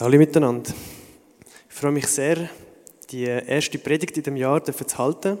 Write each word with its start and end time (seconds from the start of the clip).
Hallo 0.00 0.16
miteinander. 0.16 0.72
Ich 1.68 1.74
freue 1.74 1.92
mich 1.92 2.06
sehr, 2.06 2.48
die 3.10 3.24
erste 3.24 3.78
Predigt 3.78 4.16
in 4.16 4.22
dem 4.22 4.36
Jahr 4.36 4.64
zu 4.64 4.72
halten 4.96 5.38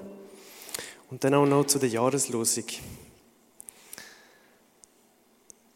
und 1.10 1.24
dann 1.24 1.32
auch 1.32 1.46
noch 1.46 1.64
zu 1.64 1.78
der 1.78 1.88
Jahreslosung. 1.88 2.66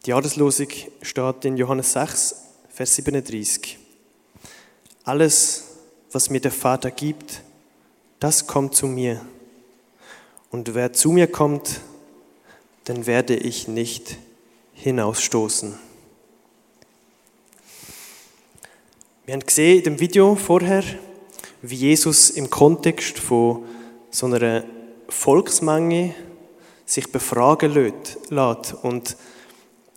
Die 0.04 0.10
Jahreslosung 0.10 0.68
steht 1.00 1.44
in 1.46 1.56
Johannes 1.56 1.94
6, 1.94 2.36
Vers 2.68 2.94
37. 2.96 3.78
Alles, 5.04 5.64
was 6.12 6.28
mir 6.28 6.40
der 6.40 6.52
Vater 6.52 6.90
gibt, 6.90 7.40
das 8.20 8.46
kommt 8.46 8.74
zu 8.74 8.86
mir. 8.86 9.24
Und 10.50 10.74
wer 10.74 10.92
zu 10.92 11.12
mir 11.12 11.28
kommt, 11.28 11.80
den 12.88 13.06
werde 13.06 13.36
ich 13.36 13.68
nicht 13.68 14.18
hinausstoßen. 14.74 15.85
Wir 19.26 19.32
haben 19.32 19.44
gesehen 19.44 19.78
in 19.78 19.82
dem 19.82 19.98
Video 19.98 20.36
vorher, 20.36 20.84
wie 21.60 21.74
Jesus 21.74 22.30
im 22.30 22.48
Kontext 22.48 23.18
von 23.18 23.64
so 24.08 24.26
einer 24.26 24.62
Volksmenge 25.08 26.14
sich 26.84 27.10
befragen 27.10 27.74
lässt 28.30 28.74
und 28.84 29.16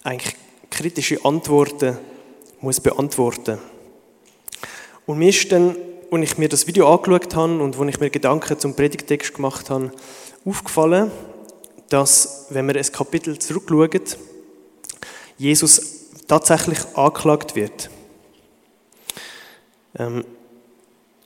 eigentlich 0.02 0.36
kritische 0.72 1.24
Antworten 1.24 2.00
muss 2.60 2.80
beantworten. 2.80 3.60
Und 5.06 5.20
mir 5.20 5.30
ist 5.30 5.52
dann, 5.52 5.76
als 6.10 6.32
ich 6.32 6.38
mir 6.40 6.50
das 6.50 6.66
Video 6.66 6.92
angeschaut 6.92 7.36
habe 7.36 7.62
und 7.62 7.80
als 7.80 7.90
ich 7.90 8.00
mir 8.00 8.10
Gedanken 8.10 8.58
zum 8.58 8.76
Predigtext 8.76 9.36
gemacht 9.36 9.70
habe, 9.70 9.92
aufgefallen, 10.44 11.12
dass, 11.90 12.48
wenn 12.50 12.66
wir 12.66 12.76
ein 12.76 12.92
Kapitel 12.92 13.38
zurückschauen, 13.38 14.02
Jesus 15.38 16.08
tatsächlich 16.28 16.80
angeklagt 16.96 17.56
wird. 17.56 17.92
Ähm, 20.00 20.26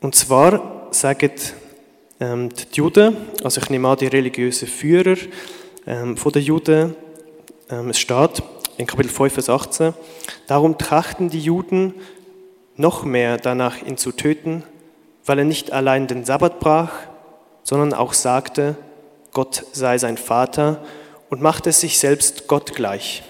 und 0.02 0.16
zwar 0.16 0.88
sagen 0.91 1.31
ähm, 2.19 2.49
die 2.49 2.77
Juden, 2.77 3.16
also 3.43 3.61
ich 3.61 3.69
nehme 3.69 3.88
an, 3.88 3.97
die 3.97 4.07
religiösen 4.07 4.67
Führer 4.67 5.16
ähm, 5.85 6.17
von 6.17 6.31
den 6.31 6.43
Juden, 6.43 6.95
es 7.89 7.97
steht 7.97 8.44
in 8.77 8.85
Kapitel 8.85 9.09
5, 9.09 9.33
Vers 9.33 9.49
18, 9.49 9.94
darum 10.45 10.77
trachten 10.77 11.29
die 11.29 11.39
Juden 11.39 11.95
noch 12.75 13.03
mehr 13.03 13.38
danach, 13.38 13.81
ihn 13.81 13.97
zu 13.97 14.11
töten, 14.11 14.63
weil 15.25 15.39
er 15.39 15.45
nicht 15.45 15.71
allein 15.71 16.05
den 16.05 16.25
Sabbat 16.25 16.59
brach, 16.59 16.91
sondern 17.63 17.94
auch 17.94 18.13
sagte, 18.13 18.75
Gott 19.31 19.66
sei 19.71 19.97
sein 19.97 20.17
Vater 20.17 20.83
und 21.29 21.41
machte 21.41 21.71
sich 21.71 21.97
selbst 21.97 22.47
Gott 22.47 22.75
gleich. 22.75 23.23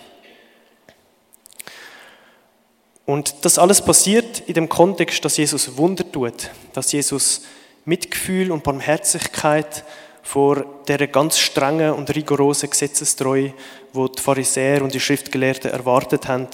Und 3.06 3.36
das 3.44 3.58
alles 3.58 3.82
passiert 3.82 4.42
in 4.48 4.54
dem 4.54 4.70
Kontext, 4.70 5.24
dass 5.26 5.38
Jesus 5.38 5.78
Wunder 5.78 6.10
tut, 6.10 6.50
dass 6.74 6.92
Jesus 6.92 7.42
Mitgefühl 7.86 8.52
und 8.52 8.64
Barmherzigkeit 8.64 9.84
vor 10.22 10.66
der 10.88 11.06
ganz 11.08 11.38
strengen 11.38 11.92
und 11.92 12.16
rigorosen 12.16 12.70
Gesetzestreue, 12.70 13.54
wo 13.92 14.08
die 14.08 14.22
Pharisäer 14.22 14.82
und 14.82 14.94
die 14.94 15.02
Schriftgelehrten 15.02 15.70
erwartet 15.70 16.30
haben 16.30 16.48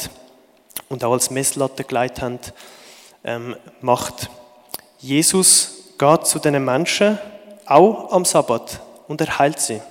und 0.90 1.04
auch 1.04 1.14
als 1.14 1.30
Messlatte 1.30 1.84
geleitet 1.84 2.24
haben, 2.24 2.40
ähm, 3.24 3.56
macht. 3.82 4.30
Jesus 4.98 5.94
geht 6.00 6.26
zu 6.26 6.40
den 6.40 6.66
Menschen 6.66 7.20
auch 7.68 8.12
am 8.12 8.26
Sabbat 8.26 8.82
und 9.08 9.22
er 9.22 9.38
heilt 9.38 9.60
sie. 9.60 9.82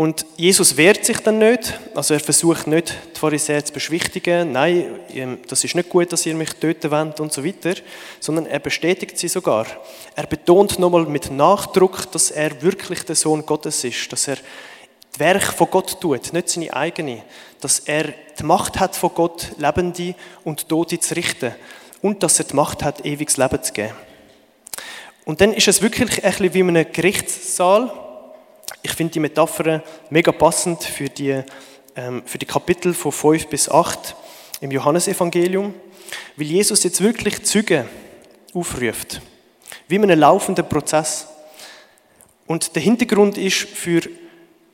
Und 0.00 0.24
Jesus 0.38 0.78
wehrt 0.78 1.04
sich 1.04 1.18
dann 1.18 1.36
nicht, 1.36 1.78
also 1.94 2.14
er 2.14 2.20
versucht 2.20 2.66
nicht, 2.66 2.96
die 3.14 3.20
Pharisäer 3.20 3.62
zu 3.62 3.74
beschwichtigen, 3.74 4.50
nein, 4.50 4.98
ähm, 5.12 5.36
das 5.46 5.62
ist 5.62 5.74
nicht 5.74 5.90
gut, 5.90 6.10
dass 6.10 6.24
ihr 6.24 6.34
mich 6.34 6.54
töten 6.54 6.90
wollt 6.90 7.20
und 7.20 7.34
so 7.34 7.44
weiter, 7.44 7.74
sondern 8.18 8.46
er 8.46 8.60
bestätigt 8.60 9.18
sie 9.18 9.28
sogar. 9.28 9.66
Er 10.16 10.26
betont 10.26 10.78
nochmal 10.78 11.04
mit 11.04 11.30
Nachdruck, 11.30 12.10
dass 12.12 12.30
er 12.30 12.62
wirklich 12.62 13.04
der 13.04 13.14
Sohn 13.14 13.44
Gottes 13.44 13.84
ist, 13.84 14.10
dass 14.10 14.26
er 14.26 14.36
das 14.36 15.20
Werk 15.20 15.42
von 15.52 15.68
Gott 15.70 16.00
tut, 16.00 16.32
nicht 16.32 16.48
seine 16.48 16.72
eigene, 16.72 17.22
dass 17.60 17.80
er 17.80 18.14
die 18.38 18.42
Macht 18.42 18.80
hat 18.80 18.96
von 18.96 19.10
Gott, 19.14 19.48
Lebende 19.58 20.14
und 20.44 20.66
Tote 20.66 20.98
zu 20.98 21.14
richten. 21.14 21.54
Und 22.00 22.22
dass 22.22 22.38
er 22.38 22.46
die 22.46 22.56
Macht 22.56 22.82
hat, 22.82 23.04
ewiges 23.04 23.36
Leben 23.36 23.62
zu 23.62 23.74
geben. 23.74 23.92
Und 25.26 25.42
dann 25.42 25.52
ist 25.52 25.68
es 25.68 25.82
wirklich 25.82 26.24
ein 26.24 26.30
bisschen 26.30 26.54
wie 26.54 26.60
in 26.60 26.68
einem 26.70 26.90
Gerichtssaal, 26.90 28.09
ich 28.82 28.92
finde 28.92 29.12
die 29.12 29.20
Metapher 29.20 29.82
mega 30.10 30.32
passend 30.32 30.84
für 30.84 31.08
die, 31.08 31.42
ähm, 31.96 32.22
für 32.24 32.38
die 32.38 32.46
Kapitel 32.46 32.94
von 32.94 33.12
5 33.12 33.46
bis 33.48 33.68
8 33.68 34.14
im 34.60 34.70
Johannesevangelium, 34.70 35.74
weil 36.36 36.46
Jesus 36.46 36.82
jetzt 36.84 37.02
wirklich 37.02 37.42
Züge 37.44 37.86
aufruft, 38.54 39.20
wie 39.88 39.96
in 39.96 40.04
einem 40.04 40.20
laufenden 40.20 40.68
Prozess. 40.68 41.26
Und 42.46 42.74
der 42.74 42.82
Hintergrund 42.82 43.38
ist 43.38 43.58
für 43.58 44.02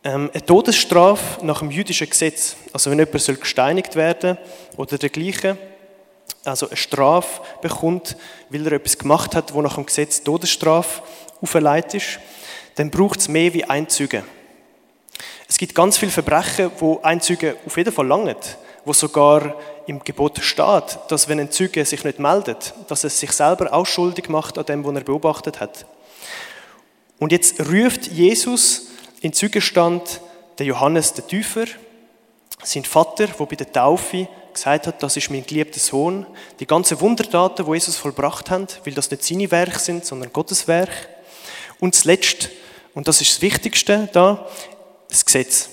ähm, 0.02 0.30
eine 0.32 0.46
Todesstrafe 0.46 1.44
nach 1.44 1.58
dem 1.58 1.70
jüdischen 1.70 2.08
Gesetz. 2.08 2.56
Also 2.72 2.90
wenn 2.90 2.98
jemand 2.98 3.20
soll 3.20 3.36
gesteinigt 3.36 3.96
werden 3.96 4.38
oder 4.76 4.98
dergleichen, 4.98 5.58
also 6.44 6.68
eine 6.68 6.76
Strafe 6.76 7.42
bekommt, 7.60 8.16
weil 8.50 8.66
er 8.66 8.72
etwas 8.72 8.98
gemacht 8.98 9.34
hat, 9.34 9.52
wo 9.52 9.60
nach 9.62 9.74
dem 9.74 9.86
Gesetz 9.86 10.22
Todesstrafe 10.22 11.02
auferlegt 11.42 11.94
ist, 11.94 12.20
dann 12.76 12.90
braucht 12.90 13.20
es 13.20 13.28
mehr 13.28 13.52
wie 13.52 13.64
ein 13.64 13.88
Zeuge. 13.88 14.22
Es 15.48 15.58
gibt 15.58 15.74
ganz 15.74 15.98
viele 15.98 16.12
Verbrechen, 16.12 16.70
wo 16.78 17.00
ein 17.02 17.20
Zeuge 17.20 17.56
auf 17.66 17.76
jeden 17.76 17.92
Fall 17.92 18.06
langt, 18.06 18.58
wo 18.84 18.92
sogar 18.92 19.54
im 19.86 20.02
Gebot 20.02 20.38
steht, 20.40 20.98
dass 21.08 21.28
wenn 21.28 21.40
ein 21.40 21.50
Zeuge 21.50 21.84
sich 21.84 22.04
nicht 22.04 22.18
meldet, 22.18 22.74
dass 22.88 23.04
er 23.04 23.10
sich 23.10 23.32
selber 23.32 23.72
auch 23.72 23.86
schuldig 23.86 24.28
macht 24.28 24.58
an 24.58 24.66
dem, 24.66 24.84
was 24.84 24.94
er 24.94 25.04
beobachtet 25.04 25.60
hat. 25.60 25.86
Und 27.18 27.32
jetzt 27.32 27.60
ruft 27.60 28.08
Jesus 28.08 28.88
in 29.20 29.32
Zeugenstand 29.32 30.20
den 30.58 30.66
Johannes 30.66 31.14
der 31.14 31.26
Täufer, 31.26 31.66
sein 32.62 32.84
Vater, 32.84 33.28
wo 33.38 33.46
bei 33.46 33.56
der 33.56 33.70
Taufe 33.72 34.28
gesagt 34.52 34.86
hat, 34.86 35.02
das 35.02 35.16
ist 35.16 35.30
mein 35.30 35.46
geliebter 35.46 35.78
Sohn. 35.78 36.26
Die 36.58 36.66
ganzen 36.66 37.00
Wundertaten, 37.00 37.66
wo 37.66 37.74
Jesus 37.74 37.96
vollbracht 37.96 38.50
hat, 38.50 38.80
weil 38.84 38.94
das 38.94 39.10
nicht 39.10 39.22
seine 39.22 39.50
Werke 39.50 39.78
sind, 39.78 40.04
sondern 40.04 40.32
Gottes 40.32 40.66
Werk. 40.66 41.08
Und 41.78 41.94
zuletzt 41.94 42.50
und 42.96 43.06
das 43.06 43.20
ist 43.20 43.30
das 43.30 43.42
Wichtigste 43.42 44.08
da, 44.10 44.48
das 45.10 45.22
Gesetz. 45.22 45.68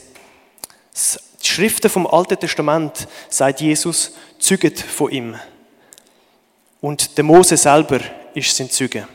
Die 1.41 1.47
Schriften 1.47 1.89
vom 1.89 2.05
Alten 2.05 2.37
Testament, 2.37 3.07
sagt 3.29 3.61
Jesus, 3.61 4.11
zeugen 4.39 4.75
von 4.75 5.09
ihm. 5.09 5.35
Und 6.81 7.17
der 7.17 7.23
Mose 7.23 7.55
selber 7.55 8.01
ist 8.33 8.53
sein 8.57 8.69
Zeuge. 8.69 9.07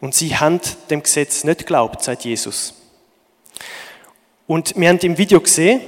Und 0.00 0.14
sie 0.14 0.36
haben 0.36 0.60
dem 0.88 1.02
Gesetz 1.02 1.42
nicht 1.42 1.58
geglaubt, 1.58 2.04
sagt 2.04 2.24
Jesus. 2.24 2.74
Und 4.46 4.76
wir 4.76 4.88
haben 4.88 4.98
im 4.98 5.18
Video 5.18 5.40
gesehen, 5.40 5.80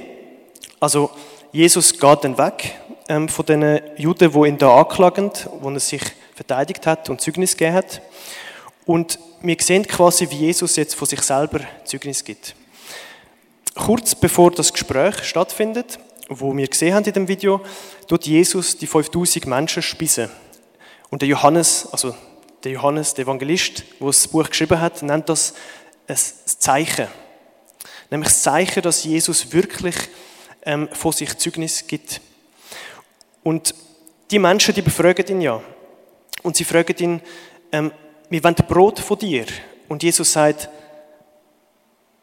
also 0.81 1.09
Jesus 1.53 1.97
geht 1.97 2.23
dann 2.25 2.37
weg 2.37 2.75
ähm, 3.07 3.29
von 3.29 3.45
den 3.45 3.79
Juden, 3.95 4.33
die 4.33 4.47
ihn 4.49 4.57
da 4.57 4.77
anklagen, 4.77 5.31
wo 5.61 5.69
er 5.69 5.79
sich 5.79 6.01
verteidigt 6.35 6.85
hat 6.85 7.09
und 7.09 7.21
Zeugnis 7.21 7.55
gegeben 7.55 7.77
hat. 7.77 8.01
Und 8.89 9.19
wir 9.43 9.55
sehen 9.59 9.85
quasi, 9.85 10.27
wie 10.31 10.47
Jesus 10.47 10.75
jetzt 10.75 10.95
von 10.95 11.07
sich 11.07 11.21
selber 11.21 11.59
Zeugnis 11.85 12.23
gibt. 12.23 12.55
Kurz 13.75 14.15
bevor 14.15 14.49
das 14.49 14.73
Gespräch 14.73 15.25
stattfindet, 15.25 15.99
wo 16.27 16.57
wir 16.57 16.67
gesehen 16.67 16.95
haben 16.95 17.05
in 17.05 17.13
dem 17.13 17.27
Video, 17.27 17.61
tut 18.07 18.25
Jesus 18.25 18.75
die 18.79 18.87
5000 18.87 19.45
Menschen 19.45 19.83
speisen. 19.83 20.31
Und 21.11 21.21
der 21.21 21.29
Johannes, 21.29 21.87
also 21.91 22.15
der 22.63 22.71
Johannes, 22.71 23.13
der 23.13 23.25
Evangelist, 23.25 23.83
der 23.99 24.07
das 24.07 24.27
Buch 24.27 24.49
geschrieben 24.49 24.81
hat, 24.81 25.03
nennt 25.03 25.29
das 25.29 25.53
ein 26.07 26.17
Zeichen. 26.17 27.09
Nämlich 28.09 28.29
das 28.29 28.41
Zeichen, 28.41 28.81
dass 28.81 29.03
Jesus 29.03 29.53
wirklich 29.53 29.97
ähm, 30.63 30.89
von 30.93 31.11
sich 31.11 31.37
Zeugnis 31.37 31.85
gibt. 31.85 32.21
Und 33.43 33.75
die 34.31 34.39
Menschen, 34.39 34.73
die 34.73 34.81
befragen 34.81 35.27
ihn 35.27 35.41
ja. 35.41 35.61
Und 36.41 36.55
sie 36.55 36.63
fragen 36.63 36.97
ihn, 36.97 37.21
ähm, 37.71 37.91
wir 38.29 38.43
wollen 38.43 38.55
Brot 38.55 38.99
von 38.99 39.17
dir. 39.17 39.45
Und 39.87 40.03
Jesus 40.03 40.31
sagt, 40.31 40.69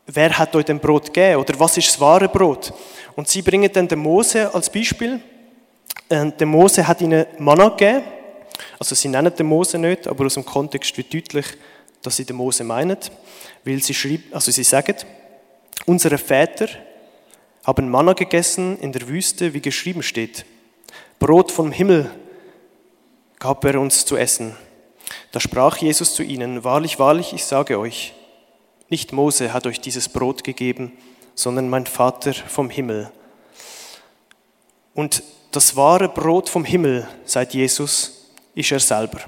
wer 0.07 0.39
hat 0.39 0.55
euch 0.55 0.65
denn 0.65 0.79
Brot 0.79 1.07
gegeben? 1.07 1.41
Oder 1.41 1.59
was 1.59 1.77
ist 1.77 1.89
das 1.89 2.01
wahre 2.01 2.29
Brot? 2.29 2.73
Und 3.17 3.29
sie 3.29 3.43
bringen 3.43 3.71
dann 3.73 3.89
den 3.89 3.99
Mose 3.99 4.53
als 4.55 4.71
Beispiel. 4.71 5.21
Und 6.09 6.17
äh, 6.17 6.33
der 6.33 6.47
Mose 6.47 6.87
hat 6.87 7.01
ihnen 7.01 7.27
Manna 7.39 7.71
gegeben. 7.71 8.05
Also 8.79 8.95
sie 8.95 9.09
nennen 9.09 9.35
den 9.35 9.47
Mose 9.47 9.79
nicht, 9.79 10.07
aber 10.07 10.27
aus 10.27 10.35
dem 10.35 10.45
Kontext 10.45 10.97
wird 10.97 11.13
deutlich, 11.13 11.47
dass 12.03 12.17
sie 12.17 12.25
den 12.25 12.37
Mose 12.37 12.63
meinen. 12.63 12.99
Weil 13.65 13.83
sie 13.83 13.95
schreiben, 13.95 14.25
also 14.33 14.51
sie 14.51 14.65
sagen, 14.65 14.95
unsere 15.87 16.19
Väter 16.19 16.69
haben 17.65 17.91
Manna 17.91 18.13
gegessen 18.13 18.79
in 18.79 18.93
der 18.93 19.09
Wüste, 19.09 19.53
wie 19.53 19.61
geschrieben 19.61 20.03
steht. 20.03 20.47
Brot 21.19 21.51
vom 21.51 21.73
Himmel 21.73 22.11
gab 23.39 23.65
er 23.65 23.81
uns 23.81 24.05
zu 24.05 24.17
essen. 24.17 24.55
Da 25.33 25.41
sprach 25.41 25.79
Jesus 25.79 26.15
zu 26.15 26.23
ihnen, 26.23 26.65
wahrlich, 26.65 26.99
wahrlich, 26.99 27.33
ich 27.33 27.45
sage 27.45 27.79
euch, 27.79 28.15
nicht 28.89 29.13
Mose 29.13 29.53
hat 29.53 29.67
euch 29.67 29.81
dieses 29.81 30.09
Brot 30.09 30.45
gegeben, 30.45 30.93
sondern 31.35 31.69
mein 31.69 31.87
Vater 31.87 32.33
vom 32.33 32.71
Himmel. 32.71 33.11
Und 34.95 35.23
das 35.51 35.77
wahre 35.77 36.09
Brot 36.09 36.49
vom 36.49 36.65
Himmel, 36.65 37.07
sagt 37.25 37.55
Jesus, 37.55 38.31
ist 38.55 38.73
er 38.73 38.81
selber. 38.81 39.21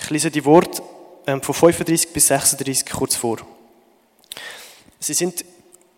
Ich 0.00 0.10
lese 0.10 0.30
die 0.30 0.44
Worte 0.44 0.82
ähm, 1.26 1.40
von 1.40 1.54
35 1.54 2.12
bis 2.12 2.26
36 2.26 2.90
kurz 2.90 3.16
vor. 3.16 3.38
Sie 4.98 5.14
sind 5.14 5.44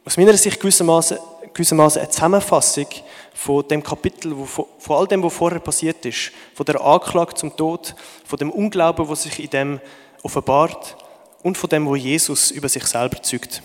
aus 0.04 0.16
meiner 0.16 0.36
Sicht 0.36 0.60
gewissermaßen, 0.60 1.18
gewissermaßen 1.54 2.02
eine 2.02 2.10
Zusammenfassung 2.10 2.86
von 3.32 3.66
dem 3.68 3.82
Kapitel, 3.82 4.36
wo, 4.36 4.44
von, 4.44 4.66
all 4.88 5.06
dem, 5.06 5.22
was 5.22 5.32
vorher 5.32 5.60
passiert 5.60 6.04
ist, 6.04 6.32
von 6.54 6.66
der 6.66 6.80
Anklage 6.80 7.34
zum 7.34 7.56
Tod, 7.56 7.94
von 8.24 8.38
dem 8.38 8.50
Unglauben, 8.50 9.08
was 9.08 9.22
sich 9.22 9.42
in 9.42 9.50
dem 9.50 9.80
offenbart 10.22 10.96
und 11.42 11.56
von 11.56 11.70
dem, 11.70 11.86
wo 11.86 11.96
Jesus 11.96 12.50
über 12.50 12.68
sich 12.68 12.84
selber 12.84 13.22
zeugt. 13.22 13.62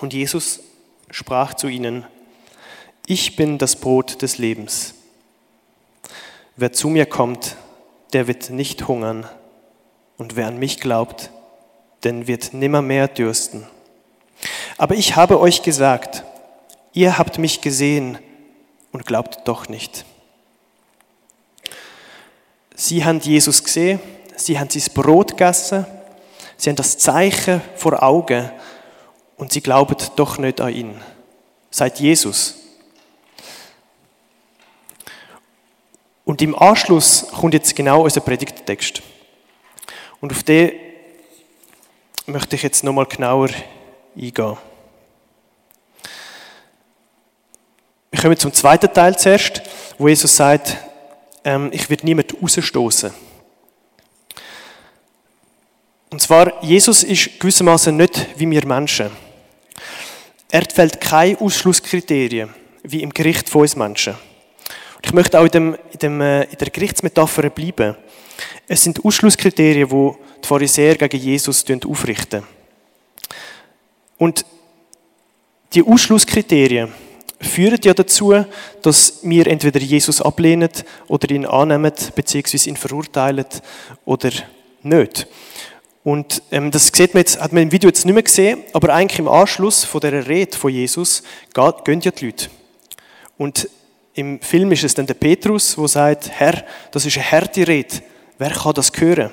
Und 0.00 0.12
Jesus 0.12 0.60
sprach 1.10 1.54
zu 1.54 1.68
ihnen, 1.68 2.06
ich 3.06 3.36
bin 3.36 3.58
das 3.58 3.76
Brot 3.76 4.22
des 4.22 4.38
Lebens. 4.38 4.94
Wer 6.56 6.72
zu 6.72 6.88
mir 6.88 7.06
kommt, 7.06 7.56
der 8.12 8.26
wird 8.26 8.50
nicht 8.50 8.86
hungern. 8.88 9.26
Und 10.18 10.36
wer 10.36 10.46
an 10.46 10.58
mich 10.58 10.80
glaubt, 10.80 11.30
den 12.04 12.26
wird 12.26 12.54
nimmermehr 12.54 13.08
dürsten. 13.08 13.66
Aber 14.78 14.94
ich 14.94 15.16
habe 15.16 15.40
euch 15.40 15.62
gesagt, 15.62 16.24
ihr 16.92 17.18
habt 17.18 17.38
mich 17.38 17.60
gesehen 17.60 18.18
und 18.92 19.06
glaubt 19.06 19.46
doch 19.46 19.68
nicht. 19.68 20.04
Sie 22.74 23.04
haben 23.04 23.20
Jesus 23.20 23.62
gesehen, 23.62 24.00
sie 24.36 24.58
haben 24.58 24.70
sein 24.70 24.92
Brot 24.94 25.30
gegessen, 25.32 25.86
sie 26.56 26.70
haben 26.70 26.76
das 26.76 26.98
Zeichen 26.98 27.60
vor 27.76 28.02
Augen 28.02 28.50
und 29.36 29.52
sie 29.52 29.60
glauben 29.60 29.96
doch 30.16 30.38
nicht 30.38 30.60
an 30.60 30.72
ihn. 30.72 31.00
Seit 31.70 32.00
Jesus. 32.00 32.56
Und 36.24 36.40
im 36.42 36.54
Anschluss 36.54 37.26
kommt 37.32 37.54
jetzt 37.54 37.74
genau 37.74 38.02
unser 38.02 38.20
Predigttext. 38.20 39.02
Und 40.20 40.32
auf 40.32 40.42
den 40.42 40.72
möchte 42.26 42.56
ich 42.56 42.62
jetzt 42.62 42.84
nochmal 42.84 43.06
genauer 43.06 43.48
eingehen. 44.16 44.56
Kommen 48.22 48.38
zum 48.38 48.52
zweiten 48.52 48.92
Teil 48.92 49.18
zuerst, 49.18 49.62
wo 49.98 50.06
Jesus 50.06 50.36
sagt, 50.36 50.76
ähm, 51.44 51.70
ich 51.72 51.90
werde 51.90 52.06
niemand 52.06 52.32
rausstoßen. 52.40 53.12
Und 56.10 56.22
zwar, 56.22 56.62
Jesus 56.62 57.02
ist 57.02 57.40
gewissermaßen 57.40 57.96
nicht 57.96 58.28
wie 58.36 58.48
wir 58.48 58.64
Menschen. 58.64 59.10
Er 60.52 60.62
fällt 60.72 61.00
keine 61.00 61.40
Ausschlusskriterien, 61.40 62.50
wie 62.84 63.02
im 63.02 63.12
Gericht 63.12 63.48
von 63.48 63.62
uns 63.62 63.74
Menschen. 63.74 64.12
Und 64.12 65.06
ich 65.06 65.12
möchte 65.12 65.40
auch 65.40 65.44
in, 65.44 65.50
dem, 65.50 65.78
in, 65.90 65.98
dem, 65.98 66.20
äh, 66.20 66.44
in 66.44 66.58
der 66.58 66.70
Gerichtsmetapher 66.70 67.50
bleiben. 67.50 67.96
Es 68.68 68.84
sind 68.84 69.04
Ausschlusskriterien, 69.04 69.88
die 69.88 70.12
die 70.42 70.46
Pharisäer 70.46 70.94
gegen 70.94 71.18
Jesus 71.18 71.64
aufrichten. 71.84 72.44
Und 74.16 74.44
die 75.74 75.82
Ausschlusskriterien 75.82 76.92
führen 77.42 77.80
ja 77.84 77.94
dazu, 77.94 78.34
dass 78.82 79.20
wir 79.22 79.46
entweder 79.46 79.80
Jesus 79.80 80.22
ablehnen 80.22 80.70
oder 81.08 81.30
ihn 81.30 81.46
annehmen, 81.46 81.92
beziehungsweise 82.14 82.68
ihn 82.68 82.76
verurteilen 82.76 83.46
oder 84.04 84.30
nicht. 84.82 85.26
Und 86.04 86.42
ähm, 86.50 86.70
das 86.70 86.88
sieht 86.88 87.14
man 87.14 87.20
jetzt, 87.20 87.40
hat 87.40 87.52
man 87.52 87.62
im 87.62 87.72
Video 87.72 87.88
jetzt 87.88 88.04
nicht 88.04 88.14
mehr 88.14 88.22
gesehen, 88.22 88.62
aber 88.72 88.92
eigentlich 88.94 89.20
im 89.20 89.28
Anschluss 89.28 89.84
von 89.84 90.00
der 90.00 90.26
Rede 90.26 90.56
von 90.56 90.72
Jesus 90.72 91.22
gehen 91.54 92.00
ja 92.00 92.10
die 92.10 92.26
Leute. 92.26 92.48
Und 93.38 93.68
im 94.14 94.40
Film 94.40 94.72
ist 94.72 94.84
es 94.84 94.94
dann 94.94 95.06
der 95.06 95.14
Petrus, 95.14 95.76
der 95.76 95.88
sagt, 95.88 96.30
Herr, 96.30 96.64
das 96.90 97.06
ist 97.06 97.16
eine 97.16 97.30
harte 97.30 97.66
Rede. 97.66 98.02
Wer 98.38 98.50
kann 98.50 98.74
das 98.74 98.90
hören? 98.96 99.30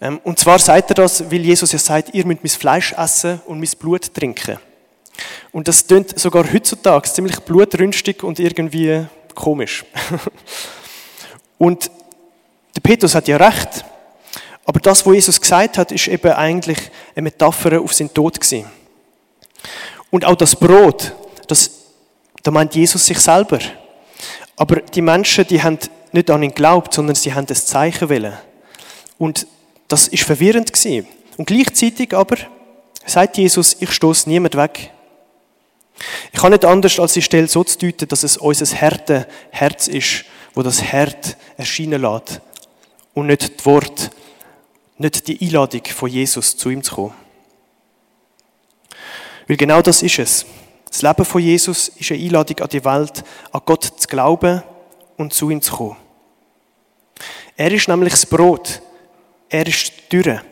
Ähm, 0.00 0.20
und 0.24 0.38
zwar 0.38 0.58
sagt 0.58 0.90
er 0.90 0.94
das, 0.94 1.30
weil 1.30 1.44
Jesus 1.44 1.72
ja 1.72 1.78
sagt, 1.78 2.14
ihr 2.14 2.24
müsst 2.24 2.42
mein 2.42 2.50
Fleisch 2.50 2.92
essen 2.92 3.40
und 3.46 3.58
mein 3.58 3.70
Blut 3.78 4.14
trinken. 4.14 4.58
Und 5.58 5.66
das 5.66 5.84
klingt 5.84 6.16
sogar 6.16 6.44
heutzutage 6.52 7.10
ziemlich 7.10 7.40
blutrünstig 7.40 8.22
und 8.22 8.38
irgendwie 8.38 9.04
komisch. 9.34 9.84
und 11.58 11.90
der 12.76 12.80
Petrus 12.80 13.16
hat 13.16 13.26
ja 13.26 13.38
recht. 13.38 13.84
Aber 14.64 14.78
das, 14.78 15.04
was 15.04 15.12
Jesus 15.12 15.40
gesagt 15.40 15.76
hat, 15.76 15.90
ist 15.90 16.06
eben 16.06 16.30
eigentlich 16.30 16.78
eine 17.16 17.24
Metapher 17.24 17.80
auf 17.80 17.92
seinen 17.92 18.14
Tod 18.14 18.40
gewesen. 18.40 18.66
Und 20.10 20.24
auch 20.24 20.36
das 20.36 20.54
Brot, 20.54 21.12
das, 21.48 21.72
da 22.44 22.52
meint 22.52 22.76
Jesus 22.76 23.04
sich 23.04 23.18
selber. 23.18 23.58
Aber 24.54 24.76
die 24.76 25.02
Menschen, 25.02 25.44
die 25.44 25.60
haben 25.60 25.80
nicht 26.12 26.30
an 26.30 26.44
ihn 26.44 26.50
geglaubt, 26.50 26.94
sondern 26.94 27.16
sie 27.16 27.34
haben 27.34 27.46
das 27.46 27.66
Zeichen 27.66 28.08
wollen. 28.08 28.34
Und 29.18 29.48
das 29.88 30.06
ist 30.06 30.22
verwirrend 30.22 30.72
gewesen. 30.72 31.08
Und 31.36 31.46
gleichzeitig 31.46 32.14
aber 32.14 32.36
sagt 33.04 33.38
Jesus, 33.38 33.76
ich 33.80 33.90
stoße 33.90 34.28
niemand 34.28 34.56
weg. 34.56 34.92
Ich 36.32 36.40
kann 36.40 36.52
nicht 36.52 36.64
anders 36.64 36.98
als 36.98 37.14
die 37.14 37.22
Stelle 37.22 37.48
so 37.48 37.64
zu 37.64 37.78
deuten, 37.78 38.08
dass 38.08 38.22
es 38.22 38.36
unser 38.36 38.66
Härte 38.76 39.26
Herz 39.50 39.88
ist, 39.88 40.24
wo 40.54 40.62
das 40.62 40.82
Herd 40.82 41.36
erscheinen 41.56 42.02
lässt 42.02 42.40
und 43.14 43.26
nicht 43.26 43.58
das 43.58 43.66
Wort, 43.66 44.10
nicht 44.96 45.26
die 45.28 45.40
Einladung 45.40 45.84
von 45.84 46.08
Jesus, 46.08 46.56
zu 46.56 46.70
ihm 46.70 46.82
zu 46.82 46.94
kommen. 46.94 47.14
Weil 49.46 49.56
genau 49.56 49.82
das 49.82 50.02
ist 50.02 50.18
es. 50.18 50.46
Das 50.90 51.02
Leben 51.02 51.24
von 51.24 51.42
Jesus 51.42 51.88
ist 51.88 52.10
eine 52.10 52.22
Einladung 52.22 52.58
an 52.60 52.68
die 52.68 52.84
Welt, 52.84 53.24
an 53.52 53.60
Gott 53.64 53.84
zu 53.84 54.08
glauben 54.08 54.62
und 55.16 55.32
zu 55.32 55.50
ihm 55.50 55.62
zu 55.62 55.72
kommen. 55.74 55.96
Er 57.56 57.72
ist 57.72 57.88
nämlich 57.88 58.12
das 58.12 58.26
Brot, 58.26 58.80
er 59.48 59.66
ist 59.66 59.92
die 59.96 60.08
Türe, 60.08 60.42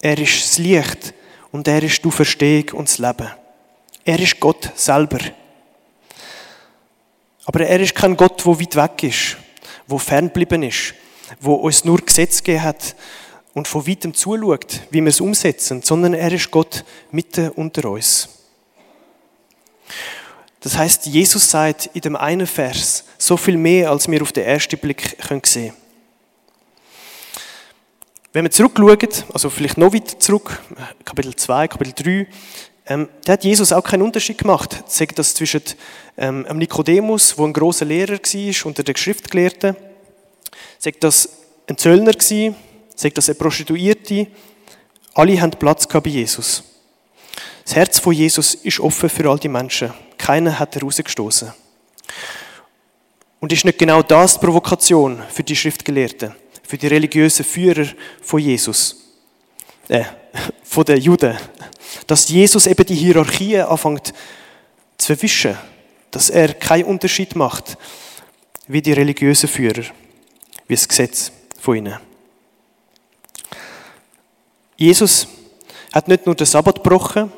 er 0.00 0.18
ist 0.18 0.42
das 0.42 0.58
Licht 0.58 1.14
und 1.52 1.68
er 1.68 1.82
ist 1.82 2.04
die 2.04 2.10
Verstehung 2.10 2.78
und 2.78 2.88
das 2.88 2.98
Leben. 2.98 3.30
Er 4.04 4.18
ist 4.18 4.40
Gott 4.40 4.70
selber. 4.74 5.18
Aber 7.44 7.60
er 7.60 7.80
ist 7.80 7.94
kein 7.94 8.16
Gott, 8.16 8.44
der 8.44 8.60
weit 8.60 8.76
weg 8.76 9.02
ist, 9.04 9.36
wo 9.86 9.98
fernblieben 9.98 10.62
ist, 10.62 10.94
wo 11.40 11.54
uns 11.54 11.84
nur 11.84 11.98
Gesetz 11.98 12.42
gegeben 12.42 12.64
hat 12.64 12.96
und 13.54 13.68
von 13.68 13.86
weitem 13.86 14.14
zuschaut, 14.14 14.80
wie 14.90 15.00
wir 15.00 15.08
es 15.08 15.20
umsetzen, 15.20 15.82
sondern 15.82 16.14
er 16.14 16.32
ist 16.32 16.50
Gott 16.50 16.84
mitten 17.10 17.50
unter 17.50 17.90
uns. 17.90 18.28
Das 20.60 20.76
heißt, 20.76 21.06
Jesus 21.06 21.50
sagt 21.50 21.90
in 21.92 22.00
dem 22.02 22.16
einen 22.16 22.46
Vers 22.46 23.04
so 23.18 23.36
viel 23.36 23.56
mehr, 23.56 23.90
als 23.90 24.08
wir 24.08 24.22
auf 24.22 24.32
den 24.32 24.44
ersten 24.44 24.78
Blick 24.78 25.16
sehen 25.28 25.42
können. 25.42 25.72
Wenn 28.32 28.44
wir 28.44 28.50
zurückschauen, 28.50 29.08
also 29.34 29.50
vielleicht 29.50 29.76
noch 29.76 29.92
weiter 29.92 30.18
zurück, 30.18 30.62
Kapitel 31.04 31.36
2, 31.36 31.68
Kapitel 31.68 32.26
3, 32.26 32.32
ähm, 32.86 33.08
da 33.24 33.34
hat 33.34 33.44
Jesus 33.44 33.72
auch 33.72 33.84
keinen 33.84 34.02
Unterschied 34.02 34.38
gemacht. 34.38 34.82
Sagt 34.86 35.18
das 35.18 35.34
zwischen 35.34 35.62
ähm, 36.16 36.42
Nikodemus, 36.54 37.36
wo 37.38 37.44
ein 37.44 37.52
großer 37.52 37.84
Lehrer 37.84 38.18
war 38.18 38.66
unter 38.66 38.82
den 38.82 38.96
Schriftgelehrten, 38.96 39.76
sagt 40.78 41.04
das 41.04 41.28
ein 41.68 41.78
Zöllner 41.78 42.12
war, 42.12 42.54
sagt 42.96 43.18
das 43.18 43.28
eine 43.28 43.36
Prostituierte, 43.36 44.26
alle 45.14 45.40
haben 45.40 45.52
Platz 45.52 45.86
bei 45.86 46.00
Jesus. 46.10 46.64
Das 47.64 47.76
Herz 47.76 47.98
von 48.00 48.12
Jesus 48.12 48.54
ist 48.54 48.80
offen 48.80 49.08
für 49.08 49.30
all 49.30 49.38
die 49.38 49.48
Menschen. 49.48 49.92
Keiner 50.18 50.58
hat 50.58 50.74
er 50.74 50.82
rausgestoßen. 50.82 51.52
Und 53.40 53.52
ist 53.52 53.64
nicht 53.64 53.78
genau 53.78 54.02
das 54.02 54.34
die 54.34 54.44
Provokation 54.44 55.22
für 55.28 55.42
die 55.42 55.56
Schriftgelehrten, 55.56 56.34
für 56.62 56.78
die 56.78 56.86
religiösen 56.86 57.44
Führer 57.44 57.86
von 58.20 58.40
Jesus, 58.40 58.96
äh, 59.88 60.04
von 60.62 60.84
den 60.84 61.00
Juden, 61.00 61.36
dass 62.06 62.28
Jesus 62.28 62.66
eben 62.66 62.84
die 62.86 62.94
Hierarchie 62.94 63.58
anfängt 63.58 64.12
zu 64.98 65.06
verwischen, 65.06 65.56
dass 66.10 66.30
er 66.30 66.54
keinen 66.54 66.84
Unterschied 66.84 67.34
macht, 67.36 67.76
wie 68.66 68.82
die 68.82 68.92
religiösen 68.92 69.48
Führer, 69.48 69.84
wie 70.68 70.74
das 70.74 70.88
Gesetz 70.88 71.32
von 71.60 71.76
ihnen. 71.76 71.98
Jesus 74.76 75.28
hat 75.92 76.08
nicht 76.08 76.26
nur 76.26 76.34
den 76.34 76.46
Sabbat 76.46 76.82
gebrochen, 76.82 77.32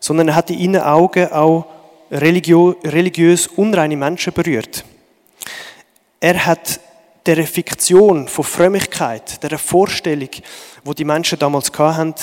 sondern 0.00 0.28
er 0.28 0.34
hat 0.34 0.50
in 0.50 0.58
ihren 0.58 0.82
Augen 0.82 1.30
auch 1.32 1.66
religiös 2.10 3.46
unreine 3.48 3.96
Menschen 3.96 4.32
berührt. 4.32 4.84
Er 6.20 6.46
hat 6.46 6.80
der 7.26 7.44
Fiktion 7.46 8.28
von 8.28 8.44
Frömmigkeit, 8.44 9.42
der 9.42 9.58
Vorstellung, 9.58 10.30
wo 10.84 10.92
die 10.92 11.04
Menschen 11.04 11.38
damals 11.38 11.72
hatten, 11.76 12.14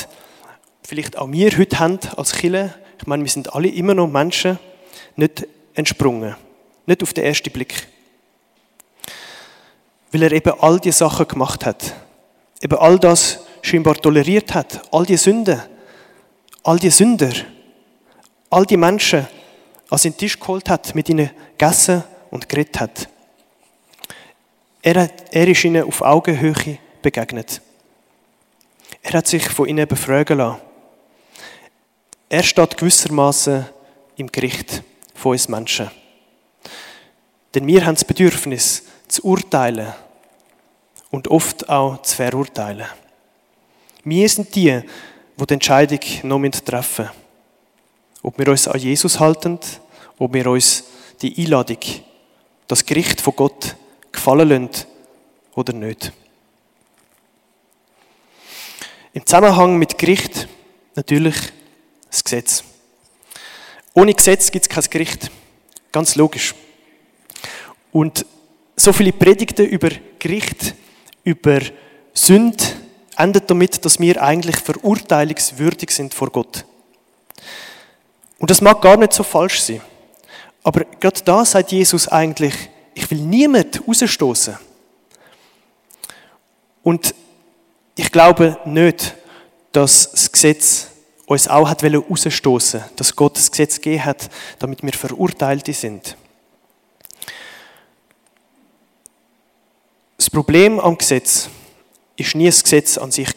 vielleicht 0.85 1.17
auch 1.17 1.31
wir 1.31 1.57
heute 1.57 1.79
haben 1.79 1.99
als 2.15 2.33
Chile, 2.33 2.73
ich 2.99 3.07
meine, 3.07 3.23
wir 3.23 3.31
sind 3.31 3.53
alle 3.53 3.67
immer 3.67 3.93
noch 3.93 4.07
Menschen, 4.07 4.59
nicht 5.15 5.47
entsprungen. 5.73 6.35
Nicht 6.85 7.03
auf 7.03 7.13
den 7.13 7.25
ersten 7.25 7.51
Blick. 7.51 7.87
Weil 10.11 10.23
er 10.23 10.31
eben 10.31 10.53
all 10.59 10.79
die 10.79 10.91
Sachen 10.91 11.27
gemacht 11.27 11.65
hat. 11.65 11.93
Eben 12.61 12.77
all 12.77 12.99
das 12.99 13.39
scheinbar 13.61 13.95
toleriert 13.95 14.53
hat. 14.53 14.81
All 14.93 15.05
die 15.05 15.17
Sünden. 15.17 15.61
All 16.63 16.77
die 16.77 16.89
Sünder. 16.89 17.33
All 18.49 18.65
die 18.65 18.77
Menschen 18.77 19.27
an 19.89 19.97
seinen 19.97 20.17
Tisch 20.17 20.39
geholt 20.39 20.69
hat, 20.69 20.95
mit 20.95 21.09
ihnen 21.09 21.29
gegessen 21.57 22.03
und 22.31 22.47
geredet 22.49 22.79
hat. 22.79 23.09
Er, 24.81 25.09
er 25.31 25.47
ist 25.47 25.63
ihnen 25.63 25.83
auf 25.83 26.01
Augenhöhe 26.01 26.77
begegnet. 27.01 27.61
Er 29.01 29.13
hat 29.13 29.27
sich 29.27 29.47
von 29.49 29.67
ihnen 29.67 29.87
befragen 29.87 30.37
lassen. 30.37 30.61
Er 32.33 32.41
steht 32.41 32.77
gewissermaßen 32.77 33.63
im 34.15 34.31
Gericht 34.31 34.81
von 35.13 35.33
uns 35.33 35.47
Menschen. 35.47 35.91
Denn 37.53 37.67
wir 37.67 37.85
haben 37.85 37.93
das 37.93 38.05
Bedürfnis, 38.05 38.85
zu 39.07 39.23
urteilen 39.23 39.93
und 41.11 41.27
oft 41.27 41.69
auch 41.69 42.01
zu 42.01 42.15
verurteilen. 42.15 42.87
Wir 44.03 44.27
sind 44.27 44.55
die, 44.55 44.81
die 45.37 45.45
die 45.45 45.53
Entscheidung 45.53 45.99
noch 46.23 46.41
treffen 46.49 47.05
müssen. 47.05 47.15
Ob 48.23 48.39
wir 48.39 48.47
uns 48.47 48.67
an 48.67 48.79
Jesus 48.79 49.19
halten, 49.19 49.59
ob 50.17 50.33
wir 50.33 50.47
uns 50.47 50.85
die 51.21 51.37
Einladung, 51.37 51.77
das 52.67 52.83
Gericht 52.83 53.21
von 53.21 53.35
Gott 53.35 53.75
gefallen 54.11 54.49
lassen 54.49 54.87
oder 55.53 55.73
nicht. 55.73 56.11
Im 59.13 59.23
Zusammenhang 59.23 59.77
mit 59.77 59.99
Gericht 59.99 60.47
natürlich 60.95 61.52
das 62.13 62.23
Gesetz. 62.23 62.63
Ohne 63.95 64.13
Gesetz 64.13 64.51
gibt 64.51 64.65
es 64.65 64.69
kein 64.69 64.83
Gericht. 64.89 65.31
Ganz 65.91 66.15
logisch. 66.15 66.53
Und 67.91 68.25
so 68.75 68.93
viele 68.93 69.11
Predigten 69.11 69.65
über 69.65 69.89
Gericht, 70.19 70.75
über 71.23 71.59
Sünde, 72.13 72.63
endet 73.17 73.49
damit, 73.49 73.83
dass 73.85 73.99
wir 73.99 74.21
eigentlich 74.21 74.57
verurteilungswürdig 74.57 75.91
sind 75.91 76.13
vor 76.13 76.29
Gott. 76.29 76.65
Und 78.39 78.49
das 78.49 78.61
mag 78.61 78.81
gar 78.81 78.97
nicht 78.97 79.13
so 79.13 79.23
falsch 79.23 79.61
sein. 79.61 79.81
Aber 80.63 80.85
gerade 80.99 81.21
da 81.23 81.45
sagt 81.45 81.71
Jesus 81.71 82.07
eigentlich, 82.07 82.53
ich 82.93 83.09
will 83.09 83.19
niemand 83.19 83.81
rausstoßen. 83.87 84.57
Und 86.83 87.15
ich 87.95 88.11
glaube 88.11 88.59
nicht, 88.65 89.15
dass 89.71 90.11
das 90.11 90.31
Gesetz 90.31 90.92
uns 91.33 91.47
auch 91.47 91.69
hat 91.69 91.83
rausstoßen 91.83 92.83
dass 92.95 93.15
Gott 93.15 93.37
das 93.37 93.51
Gesetz 93.51 93.75
gegeben 93.75 94.05
hat, 94.05 94.29
damit 94.59 94.81
wir 94.83 94.93
Verurteilte 94.93 95.73
sind. 95.73 96.15
Das 100.17 100.29
Problem 100.29 100.79
am 100.79 100.97
Gesetz 100.97 101.49
ist 102.15 102.35
nie 102.35 102.45
das 102.45 102.63
Gesetz 102.63 102.97
an 102.97 103.11
sich. 103.11 103.29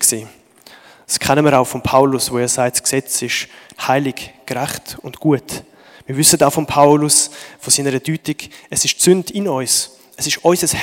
Das 1.07 1.19
kennen 1.19 1.45
wir 1.45 1.59
auch 1.59 1.67
von 1.67 1.83
Paulus, 1.83 2.31
wo 2.31 2.39
er 2.39 2.49
sagt, 2.49 2.77
das 2.77 2.83
Gesetz 2.83 3.23
ist 3.23 3.49
heilig, 3.79 4.33
gerecht 4.45 4.99
und 5.03 5.19
gut. 5.21 5.65
Wir 6.07 6.17
wissen 6.17 6.41
auch 6.43 6.53
von 6.53 6.67
Paulus, 6.67 7.31
von 7.59 7.73
seiner 7.73 7.93
Deutung, 7.99 8.37
es 8.71 8.85
ist 8.85 9.01
Sünde 9.01 9.33
in 9.33 9.49
uns. 9.49 9.91
Es 10.17 10.27
ist 10.27 10.45
unser 10.45 10.77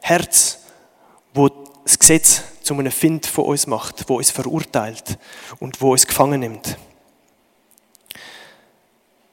Herz, 0.00 0.58
wo 1.34 1.48
das 1.84 1.98
Gesetz 1.98 2.42
zu 2.62 2.74
einem 2.74 2.92
Find 2.92 3.26
von 3.26 3.46
uns 3.46 3.66
macht, 3.66 4.08
wo 4.08 4.16
uns 4.16 4.30
verurteilt 4.30 5.18
und 5.58 5.80
wo 5.80 5.92
uns 5.92 6.06
gefangen 6.06 6.40
nimmt. 6.40 6.76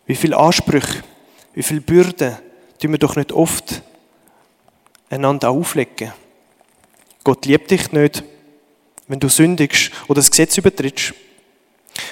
Wie 0.06 0.16
viel 0.16 0.34
Ansprüche, 0.34 1.04
wie 1.54 1.64
viel 1.64 1.82
Bürden 1.82 2.38
tun 2.80 2.92
wir 2.92 3.00
doch 3.00 3.16
nicht 3.16 3.32
oft 3.32 3.82
einander 5.10 5.50
auflegen. 5.50 6.14
Gott 7.24 7.46
liebt 7.46 7.72
dich 7.72 7.92
nicht, 7.92 8.24
wenn 9.08 9.20
du 9.20 9.30
sündigst 9.30 9.92
oder 10.08 10.20
das 10.20 10.32
Gesetz 10.32 10.58
übertrittst. 10.58 11.14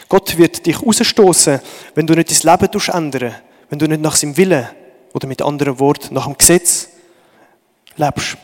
Gott 0.09 0.37
wird 0.37 0.65
dich 0.65 0.81
rausstoßen, 0.81 1.61
wenn 1.93 2.07
du 2.07 2.15
nicht 2.15 2.31
dein 2.45 2.59
Leben 2.59 2.81
ändern 2.87 3.35
wenn 3.69 3.79
du 3.79 3.87
nicht 3.87 4.01
nach 4.01 4.15
seinem 4.15 4.37
Willen 4.37 4.67
oder 5.13 5.27
mit 5.27 5.41
anderen 5.41 5.79
Worten 5.79 6.13
nach 6.13 6.25
dem 6.25 6.37
Gesetz 6.37 6.89
lebst. 7.97 8.37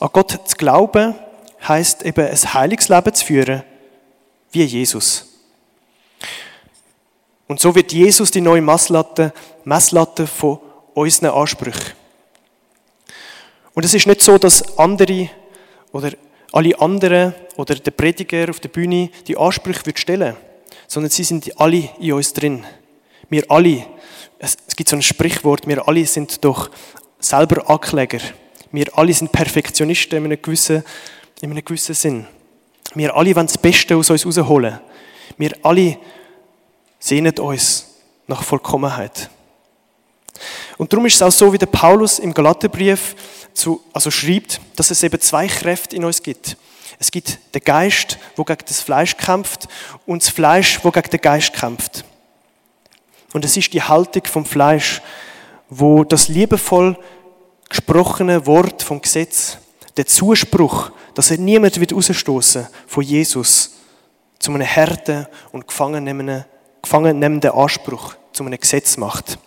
An 0.00 0.08
Gott 0.12 0.30
zu 0.30 0.56
glauben, 0.56 1.14
heißt 1.66 2.02
eben 2.02 2.26
ein 2.26 2.54
heiliges 2.54 2.88
Leben 2.88 3.14
zu 3.14 3.24
führen, 3.24 3.62
wie 4.52 4.64
Jesus. 4.64 5.26
Und 7.46 7.60
so 7.60 7.74
wird 7.74 7.92
Jesus 7.92 8.30
die 8.30 8.40
neue 8.40 8.62
Messlatte, 8.62 9.32
Messlatte 9.64 10.26
von 10.26 10.58
unseren 10.94 11.30
Ansprüchen. 11.30 11.92
Und 13.74 13.84
es 13.84 13.94
ist 13.94 14.06
nicht 14.06 14.22
so, 14.22 14.38
dass 14.38 14.78
andere 14.78 15.28
oder 15.92 16.12
alle 16.52 16.80
anderen 16.80 17.34
oder 17.56 17.74
der 17.74 17.90
Prediger 17.90 18.48
auf 18.48 18.60
der 18.60 18.68
Bühne 18.68 19.10
die 19.26 19.36
Ansprüche 19.36 19.86
wird 19.86 19.98
stellen, 19.98 20.36
sondern 20.86 21.10
sie 21.10 21.24
sind 21.24 21.60
alle 21.60 21.90
in 21.98 22.12
uns 22.12 22.32
drin. 22.32 22.64
Wir 23.28 23.50
alle, 23.50 23.84
es, 24.38 24.56
gibt 24.76 24.88
so 24.88 24.96
ein 24.96 25.02
Sprichwort, 25.02 25.66
wir 25.66 25.86
alle 25.88 26.06
sind 26.06 26.44
doch 26.44 26.70
selber 27.18 27.68
Ankläger. 27.68 28.20
Wir 28.74 28.86
alle 28.98 29.14
sind 29.14 29.30
Perfektionisten 29.30 30.18
in 30.18 30.24
einem 30.24 30.42
gewissen, 30.42 30.82
in 31.40 31.52
einem 31.52 31.64
gewissen 31.64 31.94
Sinn. 31.94 32.26
Wir 32.96 33.14
alle 33.14 33.36
wollen 33.36 33.46
das 33.46 33.56
Beste 33.56 33.96
aus 33.96 34.10
uns 34.10 34.26
rausholen. 34.26 34.80
Wir 35.38 35.52
alle 35.62 35.96
sehnen 36.98 37.38
uns 37.38 37.86
nach 38.26 38.42
Vollkommenheit. 38.42 39.30
Und 40.76 40.92
darum 40.92 41.06
ist 41.06 41.14
es 41.14 41.22
auch 41.22 41.30
so, 41.30 41.52
wie 41.52 41.58
der 41.58 41.66
Paulus 41.66 42.18
im 42.18 42.34
Galaterbrief 42.34 43.14
zu, 43.52 43.80
also 43.92 44.10
schreibt, 44.10 44.60
dass 44.74 44.90
es 44.90 45.04
eben 45.04 45.20
zwei 45.20 45.46
Kräfte 45.46 45.94
in 45.94 46.04
uns 46.04 46.20
gibt. 46.20 46.56
Es 46.98 47.12
gibt 47.12 47.38
den 47.54 47.62
Geist, 47.62 48.18
wo 48.34 48.42
gegen 48.42 48.64
das 48.66 48.80
Fleisch 48.80 49.16
kämpft, 49.16 49.68
und 50.04 50.24
das 50.24 50.30
Fleisch, 50.30 50.80
wo 50.82 50.90
gegen 50.90 51.10
den 51.10 51.20
Geist 51.20 51.52
kämpft. 51.52 52.04
Und 53.32 53.44
es 53.44 53.56
ist 53.56 53.72
die 53.72 53.82
Haltung 53.82 54.24
vom 54.24 54.44
Fleisch, 54.44 55.00
wo 55.68 56.02
das 56.02 56.26
liebevoll 56.26 56.98
gesprochene 57.68 58.46
Wort 58.46 58.82
vom 58.82 59.00
Gesetz, 59.00 59.58
der 59.96 60.06
Zuspruch, 60.06 60.90
dass 61.14 61.30
er 61.30 61.38
niemand 61.38 61.78
wird 61.78 61.92
rausstoßen 61.92 62.66
von 62.86 63.02
Jesus 63.02 63.70
zu 64.38 64.52
einem 64.52 64.66
harten 64.66 65.26
und 65.52 65.66
gefangennehmenden 65.66 67.50
Anspruch, 67.50 68.14
zu 68.32 68.44
einem 68.44 68.58
Gesetz 68.58 68.96
macht. 68.96 69.38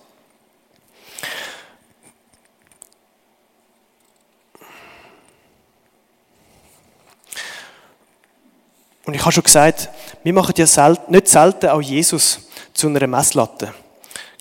Und 9.06 9.14
ich 9.14 9.22
habe 9.22 9.32
schon 9.32 9.44
gesagt, 9.44 9.90
wir 10.24 10.34
machen 10.34 10.54
ja 10.58 10.68
selten, 10.68 11.12
nicht 11.12 11.30
selten 11.30 11.70
auch 11.70 11.82
Jesus 11.82 12.40
zu 12.74 12.88
einer 12.88 13.08
Messlatte. 13.08 13.74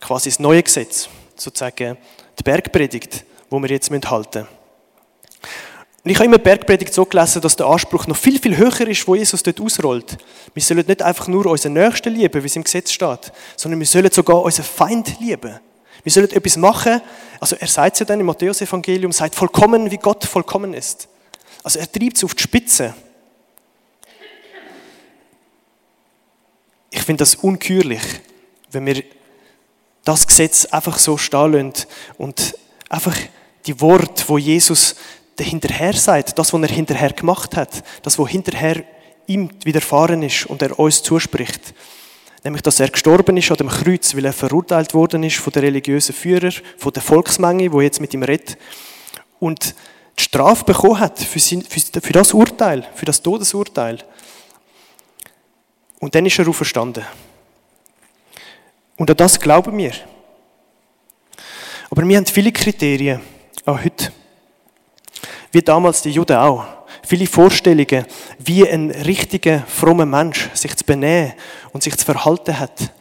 Quasi 0.01 0.29
das 0.29 0.41
neue 0.41 0.63
Gesetz, 0.63 1.09
sozusagen 1.37 1.97
die 2.37 2.43
Bergpredigt, 2.43 3.26
wo 3.51 3.61
wir 3.61 3.71
jetzt 3.71 3.91
halten 3.91 4.41
müssen. 4.41 4.49
Und 6.07 6.11
ich 6.13 6.19
habe 6.19 6.27
immer 6.27 6.39
Bergpredigt 6.39 6.95
so 6.95 7.05
gelesen, 7.05 7.43
dass 7.43 7.57
der 7.57 7.67
Anspruch 7.67 8.07
noch 8.07 8.17
viel, 8.17 8.39
viel 8.39 8.57
höher 8.57 8.87
ist, 8.87 9.09
wo 9.09 9.17
Jesus 9.17 9.43
dort 9.43 9.61
ausrollt. 9.61 10.17
Wir 10.55 10.63
sollen 10.63 10.87
nicht 10.87 11.03
einfach 11.03 11.27
nur 11.27 11.47
unseren 11.47 11.73
Nächsten 11.73 12.15
lieben, 12.15 12.41
wie 12.41 12.47
es 12.47 12.55
im 12.55 12.63
Gesetz 12.63 12.93
steht, 12.93 13.33
sondern 13.57 13.81
wir 13.81 13.87
sollen 13.89 14.13
sogar 14.13 14.41
unseren 14.41 14.67
Feind 14.67 15.19
lieben. 15.19 15.59
Wir 16.05 16.13
sollen 16.13 16.31
etwas 16.31 16.57
machen, 16.59 17.01
also 17.41 17.57
er 17.57 17.67
sagt 17.67 17.95
es 17.95 17.99
ja 17.99 18.07
dann 18.07 18.21
im 18.21 18.27
Matthäus-Evangelium, 18.27 19.11
seid 19.11 19.35
vollkommen, 19.35 19.91
wie 19.91 19.97
Gott 19.97 20.25
vollkommen 20.25 20.75
ist. 20.75 21.09
Also 21.65 21.81
er 21.81 21.91
treibt 21.91 22.19
es 22.19 22.23
auf 22.23 22.37
die 22.37 22.43
Spitze. 22.45 22.95
Ich 26.91 27.03
finde 27.03 27.23
das 27.23 27.35
unkürlich, 27.35 28.03
wenn 28.71 28.87
wir 28.87 29.03
das 30.05 30.25
Gesetz 30.25 30.67
einfach 30.67 31.01
so 31.01 31.17
stehen 31.17 31.53
lassen 31.53 31.87
und 32.17 32.57
einfach 32.89 33.17
die 33.67 33.81
Worte, 33.81 34.25
wo 34.29 34.39
Jesus 34.39 34.97
dahinterher 35.37 35.93
sagt, 35.93 36.39
das, 36.39 36.53
was 36.53 36.63
er 36.63 36.69
hinterher 36.69 37.13
gemacht 37.13 37.57
hat, 37.57 37.83
das, 38.03 38.19
was 38.19 38.29
hinterher 38.29 38.85
ihm 39.27 39.51
widerfahren 39.65 40.23
ist 40.23 40.47
und 40.47 40.63
er 40.63 40.79
uns 40.79 41.03
zuspricht. 41.03 41.75
Nämlich, 42.45 42.63
dass 42.63 42.79
er 42.79 42.89
gestorben 42.89 43.37
ist 43.37 43.51
an 43.51 43.57
dem 43.57 43.69
Kreuz, 43.69 44.15
weil 44.15 44.25
er 44.25 44.33
verurteilt 44.33 44.95
worden 44.95 45.25
ist 45.25 45.37
von 45.37 45.53
den 45.53 45.65
religiösen 45.65 46.15
Führern, 46.15 46.55
von 46.79 46.93
der 46.93 47.03
Volksmenge, 47.03 47.73
wo 47.73 47.81
jetzt 47.81 48.01
mit 48.01 48.15
ihm 48.15 48.23
redet. 48.23 48.57
Und 49.41 49.75
die 50.17 50.23
Strafe 50.23 50.65
bekommen 50.65 51.01
hat 51.01 51.19
für, 51.19 52.13
das 52.13 52.33
Urteil, 52.33 52.87
für 52.95 53.05
das 53.05 53.21
Todesurteil. 53.21 53.99
Und 55.99 56.15
dann 56.15 56.25
ist 56.25 56.39
er 56.39 56.49
auferstanden. 56.49 57.05
Und 58.97 59.11
an 59.11 59.17
das 59.17 59.41
glauben 59.41 59.77
wir. 59.77 59.93
Aber 61.91 62.07
wir 62.07 62.17
haben 62.17 62.27
viele 62.27 62.53
Kriterien, 62.53 63.21
auch 63.67 63.83
heute. 63.83 64.13
Wie 65.53 65.63
damals 65.63 66.03
die 66.03 66.11
Juden 66.11 66.37
auch. 66.37 66.65
Viele 67.03 67.27
Vorstellungen, 67.27 68.07
wie 68.39 68.69
ein 68.69 68.91
richtiger, 68.91 69.63
frommer 69.67 70.07
Mensch 70.07 70.49
sich 70.55 70.75
zu 70.77 70.85
benehmen 70.85 71.35
und 71.73 71.83
sich 71.83 71.97
zu 71.97 72.05
verhalten 72.05 72.59
hat. 72.59 72.93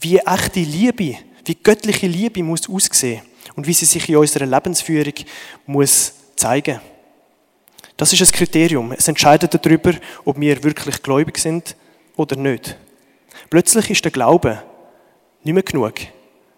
Wie 0.00 0.18
echte 0.18 0.60
Liebe, 0.60 1.16
wie 1.44 1.54
göttliche 1.54 2.06
Liebe 2.06 2.42
muss 2.42 2.68
aussehen 2.68 3.22
und 3.56 3.66
wie 3.66 3.72
sie 3.72 3.86
sich 3.86 4.08
in 4.08 4.16
unserer 4.16 4.46
Lebensführung 4.46 5.14
muss 5.66 6.12
zeigen. 6.36 6.80
Das 7.96 8.12
ist 8.12 8.22
ein 8.22 8.32
Kriterium. 8.32 8.92
Es 8.92 9.08
entscheidet 9.08 9.54
darüber, 9.54 9.92
ob 10.24 10.40
wir 10.40 10.62
wirklich 10.62 11.02
gläubig 11.02 11.38
sind 11.38 11.76
oder 12.16 12.36
nicht. 12.36 12.76
Plötzlich 13.50 13.90
ist 13.90 14.04
der 14.04 14.12
Glaube 14.12 14.62
nicht 15.42 15.54
mehr 15.54 15.62
genug, 15.62 15.94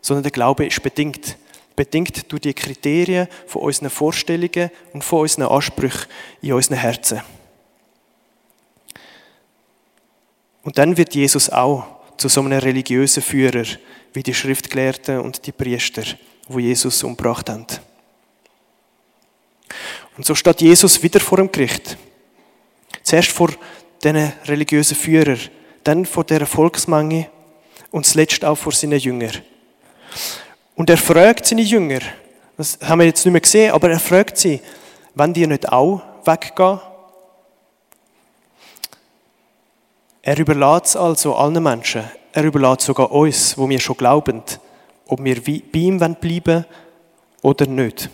sondern 0.01 0.23
der 0.23 0.33
Glaube 0.33 0.67
ist 0.67 0.83
bedingt 0.83 1.37
bedingt 1.77 2.31
durch 2.31 2.43
die 2.43 2.55
Kriterien 2.55 3.29
von 3.47 3.63
unseren 3.63 3.91
Vorstellungen 3.91 4.71
und 4.93 5.03
von 5.03 5.21
unseren 5.21 5.49
Ansprüchen 5.49 6.07
in 6.41 6.53
unseren 6.53 6.79
Herzen. 6.79 7.21
Und 10.63 10.79
dann 10.79 10.97
wird 10.97 11.15
Jesus 11.15 11.51
auch 11.51 11.85
zu 12.17 12.29
so 12.29 12.41
einem 12.41 12.59
religiösen 12.59 13.23
Führer, 13.23 13.65
wie 14.13 14.23
die 14.23 14.35
Schriftgelehrten 14.35 15.21
und 15.21 15.47
die 15.47 15.53
Priester, 15.53 16.05
wo 16.49 16.59
Jesus 16.59 17.03
umgebracht 17.03 17.51
haben. 17.51 17.67
Und 20.17 20.25
so 20.25 20.35
steht 20.35 20.61
Jesus 20.61 21.03
wieder 21.03 21.21
vor 21.21 21.39
dem 21.39 21.51
Gericht. 21.51 21.97
Zuerst 23.03 23.31
vor 23.31 23.51
diesen 24.03 24.33
religiösen 24.47 24.97
Führer, 24.97 25.37
dann 25.83 26.07
vor 26.07 26.25
der 26.25 26.47
Volksmenge 26.47 27.29
und 27.91 28.07
zuletzt 28.07 28.45
auch 28.45 28.57
vor 28.57 28.73
seinen 28.73 28.99
Jüngern. 28.99 29.43
Und 30.77 30.91
er 30.91 30.97
fragt 30.97 31.47
seine 31.47 31.63
Jünger, 31.63 32.01
das 32.57 32.79
haben 32.83 33.01
wir 33.01 33.07
jetzt 33.07 33.25
nicht 33.25 33.33
mehr 33.33 33.41
gesehen, 33.41 33.73
aber 33.73 33.91
er 33.91 34.01
fragt 34.01 34.39
sie, 34.39 34.61
wenn 35.15 35.33
die 35.33 35.47
nicht 35.47 35.71
auch 35.71 36.03
weggehen? 36.25 36.81
Er 40.23 40.39
überlässt 40.39 40.87
es 40.87 40.97
also 40.97 41.35
allen 41.35 41.63
Menschen. 41.63 42.03
Er 42.33 42.45
überlässt 42.45 42.83
sogar 42.83 43.13
uns, 43.13 43.59
wo 43.59 43.69
wir 43.69 43.79
schon 43.79 43.97
glauben, 43.97 44.43
ob 45.07 45.23
wir 45.23 45.43
bei 45.45 45.63
ihm 45.75 45.99
bleiben 45.99 46.65
oder 47.43 47.67
nicht. 47.67 48.09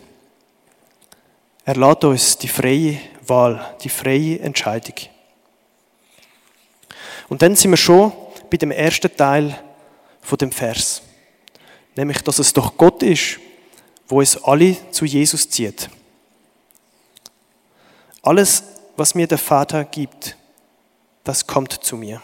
Er 1.65 1.77
lässt 1.77 2.05
uns 2.05 2.39
die 2.39 2.49
freie 2.49 2.99
Wahl, 3.27 3.77
die 3.83 3.89
freie 3.89 4.41
Entscheidung. 4.41 4.97
Und 7.29 7.43
dann 7.43 7.55
sind 7.55 7.71
wir 7.71 7.77
schon 7.77 8.13
bei 8.51 8.57
dem 8.57 8.73
ersten 8.73 9.17
Teil 9.17 9.57
von 10.21 10.37
dem 10.37 10.51
Vers. 10.51 11.03
Nämlich, 12.01 12.23
dass 12.23 12.39
es 12.39 12.55
doch 12.55 12.79
Gott 12.79 13.03
ist, 13.03 13.41
wo 14.09 14.23
es 14.23 14.43
alle 14.43 14.75
zu 14.91 15.05
Jesus 15.05 15.51
zieht. 15.51 15.91
Alles, 18.23 18.63
was 18.97 19.15
mir 19.15 19.27
der 19.27 19.37
Vater 19.37 19.85
gibt, 19.85 20.35
das 21.25 21.47
kommt 21.47 21.75
zu 21.85 21.99
mir. 21.99 22.23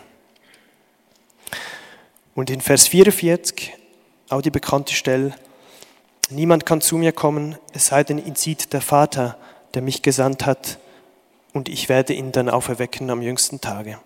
Und 2.34 2.48
in 2.48 2.62
Vers 2.62 2.88
44, 2.88 3.74
auch 4.30 4.40
die 4.40 4.50
bekannte 4.50 4.94
Stelle, 4.94 5.34
niemand 6.30 6.64
kann 6.64 6.80
zu 6.80 6.96
mir 6.96 7.12
kommen, 7.12 7.58
es 7.74 7.88
sei 7.88 8.02
denn, 8.02 8.16
ihn 8.16 8.34
sieht 8.34 8.72
der 8.72 8.80
Vater, 8.80 9.36
der 9.74 9.82
mich 9.82 10.00
gesandt 10.00 10.46
hat, 10.46 10.78
und 11.52 11.68
ich 11.68 11.90
werde 11.90 12.14
ihn 12.14 12.32
dann 12.32 12.48
auferwecken 12.48 13.10
am 13.10 13.20
jüngsten 13.20 13.60
Tage. 13.60 13.98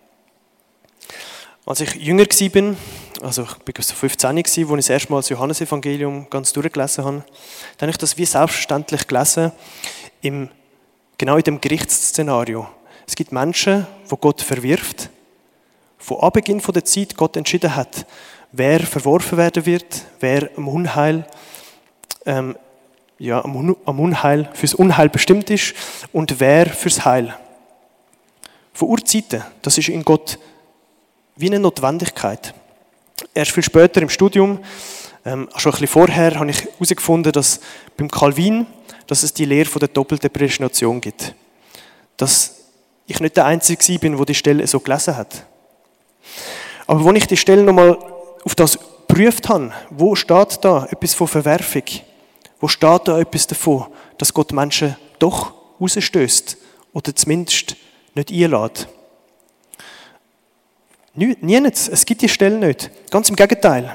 Als 1.70 1.78
ich 1.78 1.94
jünger 1.94 2.24
bin, 2.52 2.76
also 3.22 3.42
ich 3.42 3.48
war 3.48 3.84
so 3.84 3.94
15, 3.94 4.36
als 4.36 4.56
ich 4.56 4.66
das 4.66 4.90
erste 4.90 5.12
Mal 5.12 5.18
das 5.20 5.28
Johannesevangelium 5.28 6.28
ganz 6.28 6.52
durchgelesen 6.52 7.04
habe, 7.04 7.24
dann 7.78 7.86
habe 7.86 7.90
ich 7.92 7.96
das 7.96 8.18
wie 8.18 8.24
selbstverständlich 8.24 9.06
gelesen, 9.06 9.52
im, 10.20 10.48
genau 11.16 11.36
in 11.36 11.44
dem 11.44 11.60
Gerichtsszenario. 11.60 12.66
Es 13.06 13.14
gibt 13.14 13.30
Menschen, 13.30 13.86
wo 14.08 14.16
Gott 14.16 14.40
verwirft, 14.40 15.10
von 15.96 16.18
Anbeginn 16.18 16.60
der 16.60 16.84
Zeit 16.84 17.16
Gott 17.16 17.36
entschieden 17.36 17.76
hat, 17.76 18.04
wer 18.50 18.80
verworfen 18.80 19.38
werden 19.38 19.64
wird, 19.64 20.06
wer 20.18 20.50
am 20.56 20.66
Unheil, 20.66 21.24
ähm, 22.26 22.56
ja, 23.20 23.44
am, 23.44 24.00
Unheil, 24.00 24.50
fürs 24.54 24.74
Unheil 24.74 25.08
bestimmt 25.08 25.48
ist 25.50 25.74
und 26.12 26.40
wer 26.40 26.66
fürs 26.66 27.04
Heil. 27.04 27.32
Von 28.72 28.88
Urzeiten, 28.88 29.44
das 29.62 29.78
ist 29.78 29.88
in 29.88 30.02
Gott 30.04 30.36
wie 31.40 31.46
eine 31.46 31.58
Notwendigkeit. 31.58 32.54
Erst 33.34 33.52
viel 33.52 33.62
später 33.62 34.02
im 34.02 34.08
Studium, 34.10 34.58
ähm, 35.24 35.48
schon 35.56 35.70
ein 35.70 35.72
bisschen 35.72 35.88
vorher, 35.88 36.38
habe 36.38 36.50
ich 36.50 36.64
herausgefunden, 36.64 37.32
dass 37.32 37.60
beim 37.96 38.10
Calvin, 38.10 38.66
dass 39.06 39.22
es 39.22 39.32
die 39.32 39.44
Lehre 39.44 39.68
von 39.68 39.80
der 39.80 39.88
doppelten 39.88 40.30
Prädestination 40.30 41.00
gibt. 41.00 41.34
Dass 42.16 42.56
ich 43.06 43.20
nicht 43.20 43.36
der 43.36 43.46
Einzige 43.46 43.98
bin, 43.98 44.16
der 44.16 44.26
die 44.26 44.34
Stelle 44.34 44.66
so 44.66 44.80
gelesen 44.80 45.16
hat. 45.16 45.46
Aber 46.86 47.04
wenn 47.04 47.16
ich 47.16 47.26
die 47.26 47.36
Stelle 47.36 47.62
nochmal 47.62 47.98
auf 48.44 48.54
das 48.54 48.78
geprüft 49.08 49.48
habe, 49.48 49.72
wo 49.90 50.14
steht 50.14 50.58
da 50.62 50.86
etwas 50.90 51.14
von 51.14 51.26
Verwerfung? 51.26 51.84
Wo 52.60 52.68
steht 52.68 53.08
da 53.08 53.18
etwas 53.18 53.46
davon, 53.46 53.86
dass 54.18 54.34
Gott 54.34 54.52
Menschen 54.52 54.96
doch 55.18 55.54
rausstößt 55.80 56.56
oder 56.92 57.16
zumindest 57.16 57.76
nicht 58.14 58.30
einlädt? 58.30 58.88
Nirgends. 61.20 61.88
Es 61.88 62.06
gibt 62.06 62.22
die 62.22 62.28
Stelle 62.28 62.56
nicht. 62.56 62.90
Ganz 63.10 63.28
im 63.28 63.36
Gegenteil. 63.36 63.94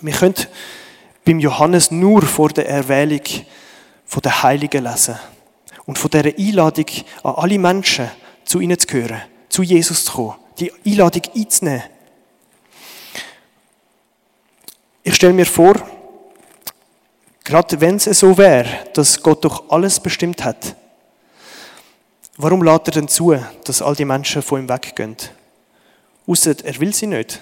Wir 0.00 0.12
können 0.12 0.34
beim 1.24 1.40
Johannes 1.40 1.90
nur 1.90 2.22
vor 2.22 2.50
der 2.50 2.68
Erwählung 2.68 3.22
von 4.04 4.22
der 4.22 4.42
Heiligen 4.44 4.84
lesen 4.84 5.18
und 5.84 5.98
von 5.98 6.10
dieser 6.10 6.38
Einladung 6.38 6.86
an 7.24 7.34
alle 7.34 7.58
Menschen, 7.58 8.08
zu 8.44 8.60
ihnen 8.60 8.78
zu 8.78 8.86
gehören, 8.86 9.20
zu 9.48 9.62
Jesus 9.62 10.04
zu 10.04 10.12
kommen, 10.12 10.36
die 10.58 10.72
Einladung 10.86 11.22
einzunehmen. 11.34 11.82
Ich 15.02 15.16
stelle 15.16 15.32
mir 15.32 15.46
vor, 15.46 15.74
gerade 17.42 17.80
wenn 17.80 17.96
es 17.96 18.04
so 18.04 18.38
wäre, 18.38 18.68
dass 18.94 19.20
Gott 19.20 19.44
doch 19.44 19.70
alles 19.70 19.98
bestimmt 19.98 20.44
hat, 20.44 20.76
warum 22.36 22.62
lädt 22.62 22.86
er 22.86 22.92
denn 22.92 23.08
zu, 23.08 23.36
dass 23.64 23.82
all 23.82 23.96
die 23.96 24.04
Menschen 24.04 24.40
von 24.40 24.60
ihm 24.60 24.68
weggehen? 24.68 25.16
Ausser 26.28 26.54
er 26.62 26.78
will 26.78 26.94
sie 26.94 27.06
nicht. 27.06 27.40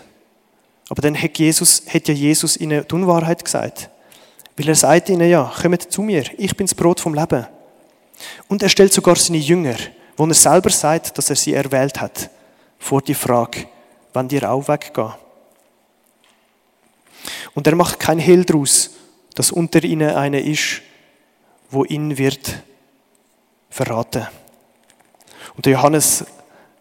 Aber 0.88 1.02
dann 1.02 1.20
hat, 1.20 1.38
Jesus, 1.38 1.82
hat 1.92 2.06
ja 2.06 2.14
Jesus 2.14 2.56
ihnen 2.56 2.86
die 2.86 2.94
Unwahrheit 2.94 3.44
gesagt. 3.44 3.90
Weil 4.56 4.68
er 4.68 4.76
sagt 4.76 5.08
ihnen 5.08 5.28
ja, 5.28 5.52
kommt 5.60 5.90
zu 5.90 6.02
mir, 6.02 6.24
ich 6.38 6.56
bin 6.56 6.66
das 6.66 6.74
Brot 6.74 7.00
vom 7.00 7.12
Leben. 7.12 7.46
Und 8.48 8.62
er 8.62 8.68
stellt 8.68 8.92
sogar 8.92 9.16
seine 9.16 9.38
Jünger, 9.38 9.76
wo 10.16 10.24
er 10.24 10.34
selber 10.34 10.70
sagt, 10.70 11.18
dass 11.18 11.28
er 11.28 11.36
sie 11.36 11.52
erwählt 11.52 12.00
hat, 12.00 12.30
vor 12.78 13.02
die 13.02 13.14
Frage, 13.14 13.66
wann 14.12 14.28
die 14.28 14.42
auch 14.44 14.68
weggehen. 14.68 15.12
Und 17.54 17.66
er 17.66 17.74
macht 17.74 17.98
kein 17.98 18.20
Hehl 18.20 18.44
daraus, 18.44 18.90
dass 19.34 19.50
unter 19.50 19.82
ihnen 19.82 20.10
einer 20.10 20.40
ist, 20.40 20.82
wo 21.70 21.84
ihn 21.84 22.16
wird 22.16 22.62
verraten. 23.68 24.26
Und 25.56 25.66
der 25.66 25.72
Johannes 25.72 26.24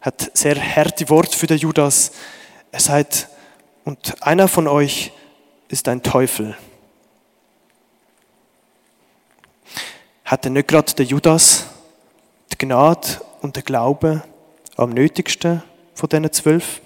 hat 0.05 0.37
sehr 0.37 0.55
harte 0.55 1.09
Worte 1.09 1.35
für 1.35 1.47
den 1.47 1.57
Judas. 1.57 2.11
Er 2.71 2.79
sagt, 2.79 3.27
und 3.85 4.21
einer 4.21 4.47
von 4.47 4.67
euch 4.67 5.11
ist 5.67 5.87
ein 5.87 6.03
Teufel. 6.03 6.55
Hatte 10.23 10.51
nicht 10.51 10.67
gerade 10.67 10.93
der 10.93 11.05
Judas 11.05 11.65
die 12.51 12.57
Gnade 12.59 13.19
und 13.41 13.55
der 13.55 13.63
Glaube 13.63 14.23
am 14.75 14.91
nötigsten 14.91 15.63
von 15.95 16.07
diesen 16.07 16.31
zwölf? 16.31 16.81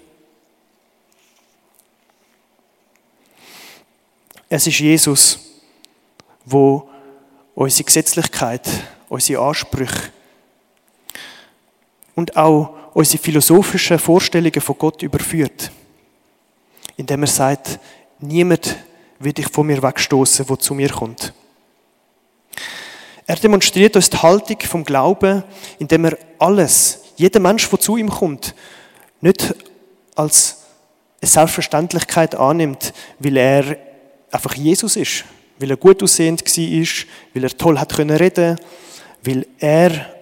Es 4.47 4.65
ist 4.65 4.79
Jesus, 4.79 5.39
wo 6.45 6.89
unsere 7.53 7.83
Gesetzlichkeit, 7.83 8.67
unsere 9.09 9.43
Ansprüche 9.43 10.11
und 12.19 12.35
auch 12.35 12.75
unsere 12.93 13.23
philosophischen 13.23 13.97
Vorstellungen 13.97 14.61
von 14.61 14.77
Gott 14.77 15.01
überführt, 15.01 15.71
indem 16.97 17.23
er 17.23 17.27
sagt, 17.27 17.79
niemand 18.19 18.75
wird 19.19 19.37
dich 19.37 19.47
von 19.47 19.65
mir 19.65 19.81
wegstoßen, 19.81 20.47
wo 20.49 20.57
zu 20.57 20.73
mir 20.73 20.89
kommt. 20.89 21.33
Er 23.25 23.37
demonstriert 23.37 23.95
uns 23.95 24.09
die 24.09 24.17
Haltung 24.17 24.59
vom 24.61 24.83
Glauben, 24.83 25.43
indem 25.77 26.05
er 26.05 26.17
alles, 26.39 26.99
jeder 27.15 27.39
Mensch, 27.39 27.69
der 27.69 27.79
zu 27.79 27.95
ihm 27.95 28.09
kommt, 28.09 28.53
nicht 29.21 29.55
als 30.15 30.63
eine 31.21 31.29
Selbstverständlichkeit 31.29 32.35
annimmt, 32.35 32.93
weil 33.19 33.37
er 33.37 33.77
einfach 34.29 34.55
Jesus 34.55 34.97
ist, 34.97 35.23
weil 35.57 35.71
er 35.71 35.77
gut 35.77 36.03
aussehend 36.03 36.43
war, 36.43 36.87
weil 37.33 37.43
er 37.45 37.57
toll 37.57 37.79
hat 37.79 37.95
können 37.95 38.17
reden, 38.17 38.59
weil 39.23 39.45
er 39.59 40.18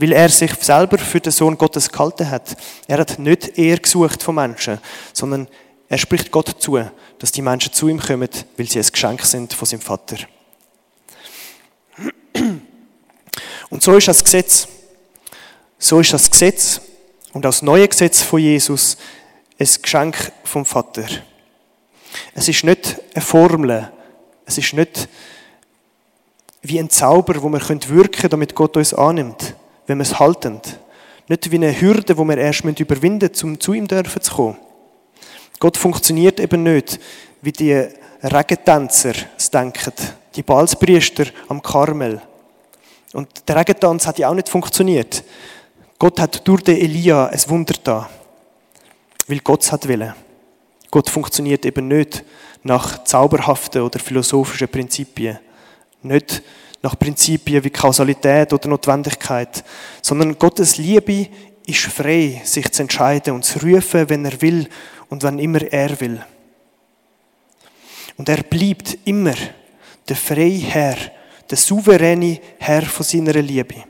weil 0.00 0.12
er 0.12 0.30
sich 0.30 0.54
selber 0.54 0.96
für 0.96 1.20
den 1.20 1.30
Sohn 1.30 1.58
Gottes 1.58 1.92
gehalten 1.92 2.30
hat. 2.30 2.56
Er 2.88 2.98
hat 2.98 3.18
nicht 3.18 3.58
eher 3.58 3.76
gesucht 3.76 4.22
von 4.22 4.34
Menschen, 4.34 4.78
sondern 5.12 5.46
er 5.90 5.98
spricht 5.98 6.30
Gott 6.30 6.56
zu, 6.58 6.80
dass 7.18 7.32
die 7.32 7.42
Menschen 7.42 7.74
zu 7.74 7.86
ihm 7.86 8.00
kommen, 8.00 8.30
weil 8.56 8.66
sie 8.66 8.78
ein 8.78 8.86
Geschenk 8.90 9.22
sind 9.26 9.52
von 9.52 9.66
seinem 9.66 9.82
Vater. 9.82 10.16
Und 13.68 13.82
so 13.82 13.94
ist 13.94 14.08
das 14.08 14.24
Gesetz. 14.24 14.68
So 15.78 16.00
ist 16.00 16.14
das 16.14 16.30
Gesetz 16.30 16.80
und 17.34 17.44
das 17.44 17.60
neue 17.60 17.86
Gesetz 17.86 18.22
von 18.22 18.40
Jesus 18.40 18.96
ein 19.58 19.68
Geschenk 19.82 20.32
vom 20.44 20.64
Vater. 20.64 21.04
Es 22.32 22.48
ist 22.48 22.64
nicht 22.64 22.96
eine 23.14 23.22
Formel. 23.22 23.92
Es 24.46 24.56
ist 24.56 24.72
nicht 24.72 25.08
wie 26.62 26.78
ein 26.78 26.88
Zauber, 26.88 27.42
wo 27.42 27.50
wir 27.50 27.60
wirken 27.60 28.12
können, 28.12 28.30
damit 28.30 28.54
Gott 28.54 28.78
uns 28.78 28.94
annimmt 28.94 29.54
wenn 29.90 29.98
wir 29.98 30.02
es 30.02 30.20
halten. 30.20 30.60
Nicht 31.26 31.50
wie 31.50 31.56
eine 31.56 31.80
Hürde, 31.80 32.16
wo 32.16 32.24
wir 32.24 32.38
erst 32.38 32.64
überwinden 32.64 33.28
müssen, 33.28 33.50
um 33.50 33.60
zu 33.60 33.72
ihm 33.72 33.88
dürfen 33.88 34.22
zu 34.22 34.32
kommen. 34.32 34.56
Gott 35.58 35.76
funktioniert 35.76 36.38
eben 36.38 36.62
nicht, 36.62 37.00
wie 37.42 37.50
die 37.50 37.88
Regentänzer 38.22 39.14
es 39.36 39.50
denken. 39.50 39.92
die 40.36 40.44
Balspriester 40.44 41.24
am 41.48 41.60
Karmel. 41.60 42.22
Und 43.12 43.48
der 43.48 43.56
Regentanz 43.56 44.06
hat 44.06 44.20
ja 44.20 44.28
auch 44.28 44.34
nicht 44.34 44.48
funktioniert. 44.48 45.24
Gott 45.98 46.20
hat 46.20 46.46
durch 46.46 46.62
den 46.62 46.76
Elia 46.76 47.26
ein 47.26 47.40
Wunder 47.48 47.74
da, 47.82 48.08
weil 49.26 49.40
Gott 49.40 49.64
es 49.64 49.72
hat 49.72 49.88
willen. 49.88 50.14
Gott 50.92 51.10
funktioniert 51.10 51.66
eben 51.66 51.88
nicht 51.88 52.24
nach 52.62 53.02
zauberhaften 53.02 53.82
oder 53.82 53.98
philosophischen 53.98 54.68
Prinzipien, 54.68 55.40
nicht 56.02 56.42
nach 56.82 56.98
Prinzipien 56.98 57.62
wie 57.62 57.70
Kausalität 57.70 58.52
oder 58.52 58.68
Notwendigkeit, 58.68 59.64
sondern 60.02 60.38
Gottes 60.38 60.76
Liebe 60.78 61.28
ist 61.66 61.86
frei, 61.86 62.40
sich 62.44 62.70
zu 62.72 62.82
entscheiden 62.82 63.34
und 63.34 63.44
zu 63.44 63.58
rufen, 63.60 64.08
wenn 64.08 64.24
er 64.24 64.40
will 64.40 64.68
und 65.08 65.22
wann 65.22 65.38
immer 65.38 65.62
er 65.62 66.00
will. 66.00 66.24
Und 68.16 68.28
er 68.28 68.42
bleibt 68.42 68.98
immer 69.04 69.34
der 70.08 70.16
freie 70.16 70.58
Herr, 70.58 70.96
der 71.48 71.56
souveräne 71.56 72.40
Herr 72.58 72.82
von 72.82 73.04
seiner 73.04 73.32
Liebe. 73.34 73.84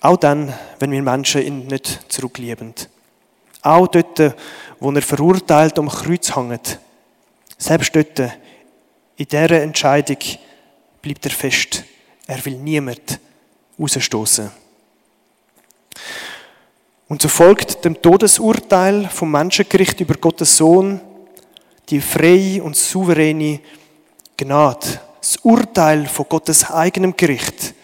Auch 0.00 0.16
dann, 0.16 0.52
wenn 0.80 0.90
wir 0.90 1.02
Menschen 1.02 1.42
ihn 1.42 1.66
nicht 1.68 2.00
zurücklieben. 2.08 2.74
Auch 3.62 3.86
dort, 3.86 4.34
wo 4.80 4.90
er 4.90 5.02
verurteilt 5.02 5.78
am 5.78 5.88
Kreuz 5.88 6.34
hängt. 6.34 6.80
Selbst 7.56 7.94
dort, 7.94 8.20
in 9.16 9.26
dieser 9.26 9.62
Entscheidung, 9.62 10.18
bleibt 11.00 11.26
er 11.26 11.32
fest. 11.32 11.84
Er 12.26 12.44
will 12.44 12.56
niemand 12.56 13.18
rausstoßen. 13.78 14.50
Und 17.08 17.20
so 17.20 17.28
folgt 17.28 17.84
dem 17.84 18.00
Todesurteil 18.00 19.08
vom 19.08 19.30
Menschengericht 19.30 20.00
über 20.00 20.14
Gottes 20.14 20.56
Sohn 20.56 21.00
die 21.88 22.00
freie 22.00 22.62
und 22.62 22.76
souveräne 22.76 23.60
Gnade, 24.36 25.00
das 25.20 25.36
Urteil 25.42 26.06
von 26.06 26.26
Gottes 26.28 26.70
eigenem 26.70 27.14
Gericht, 27.14 27.74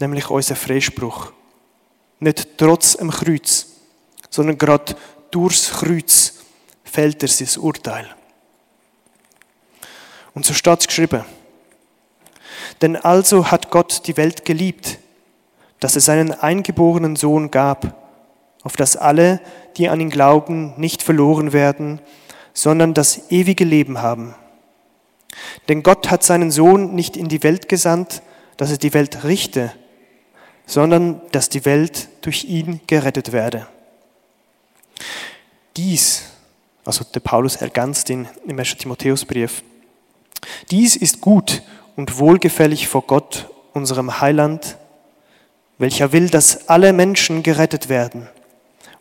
nämlich 0.00 0.30
unser 0.30 0.56
Freispruch. 0.56 1.32
Nicht 2.20 2.56
trotz 2.56 2.96
dem 2.96 3.10
Kreuz, 3.10 3.66
sondern 4.30 4.56
gerade 4.56 4.96
durchs 5.30 5.70
Kreuz 5.70 6.34
fällt 6.84 7.22
er 7.22 7.28
sein 7.28 7.62
Urteil. 7.62 8.14
Und 10.34 10.44
so 10.44 10.52
steht 10.52 10.80
es 10.80 10.86
geschrieben. 10.86 11.24
Denn 12.82 12.96
also 12.96 13.50
hat 13.50 13.70
Gott 13.70 14.06
die 14.06 14.16
Welt 14.16 14.44
geliebt, 14.44 14.98
dass 15.80 15.94
er 15.94 16.00
seinen 16.00 16.32
eingeborenen 16.32 17.16
Sohn 17.16 17.50
gab, 17.50 17.94
auf 18.62 18.76
dass 18.76 18.96
alle, 18.96 19.40
die 19.76 19.88
an 19.88 20.00
ihn 20.00 20.10
glauben, 20.10 20.74
nicht 20.76 21.02
verloren 21.02 21.52
werden, 21.52 22.00
sondern 22.52 22.94
das 22.94 23.30
ewige 23.30 23.64
Leben 23.64 24.00
haben. 24.00 24.34
Denn 25.68 25.82
Gott 25.82 26.10
hat 26.10 26.22
seinen 26.22 26.50
Sohn 26.50 26.94
nicht 26.94 27.16
in 27.16 27.28
die 27.28 27.42
Welt 27.42 27.68
gesandt, 27.68 28.22
dass 28.56 28.70
er 28.70 28.78
die 28.78 28.94
Welt 28.94 29.24
richte, 29.24 29.72
sondern 30.66 31.20
dass 31.32 31.48
die 31.48 31.64
Welt 31.64 32.08
durch 32.22 32.44
ihn 32.44 32.80
gerettet 32.86 33.32
werde. 33.32 33.66
Dies, 35.76 36.22
also 36.84 37.04
der 37.04 37.20
Paulus 37.20 37.56
ergänzt 37.56 38.08
ihn 38.10 38.28
im 38.46 38.58
1. 38.58 38.76
Timotheusbrief, 38.76 39.62
dies 40.70 40.96
ist 40.96 41.20
gut 41.20 41.62
und 41.96 42.18
wohlgefällig 42.18 42.88
vor 42.88 43.02
Gott, 43.02 43.48
unserem 43.72 44.20
Heiland, 44.20 44.76
welcher 45.78 46.12
will, 46.12 46.28
dass 46.28 46.68
alle 46.68 46.92
Menschen 46.92 47.42
gerettet 47.42 47.88
werden 47.88 48.28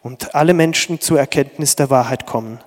und 0.01 0.35
alle 0.35 0.53
Menschen 0.53 0.99
zur 0.99 1.19
Erkenntnis 1.19 1.75
der 1.75 1.89
Wahrheit 1.89 2.25
kommen. 2.25 2.59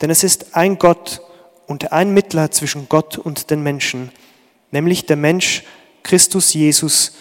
Denn 0.00 0.10
es 0.10 0.24
ist 0.24 0.56
ein 0.56 0.78
Gott 0.78 1.20
und 1.66 1.92
ein 1.92 2.14
Mittler 2.14 2.50
zwischen 2.50 2.88
Gott 2.88 3.18
und 3.18 3.50
den 3.50 3.62
Menschen, 3.62 4.10
nämlich 4.70 5.06
der 5.06 5.16
Mensch 5.16 5.64
Christus 6.02 6.54
Jesus, 6.54 7.12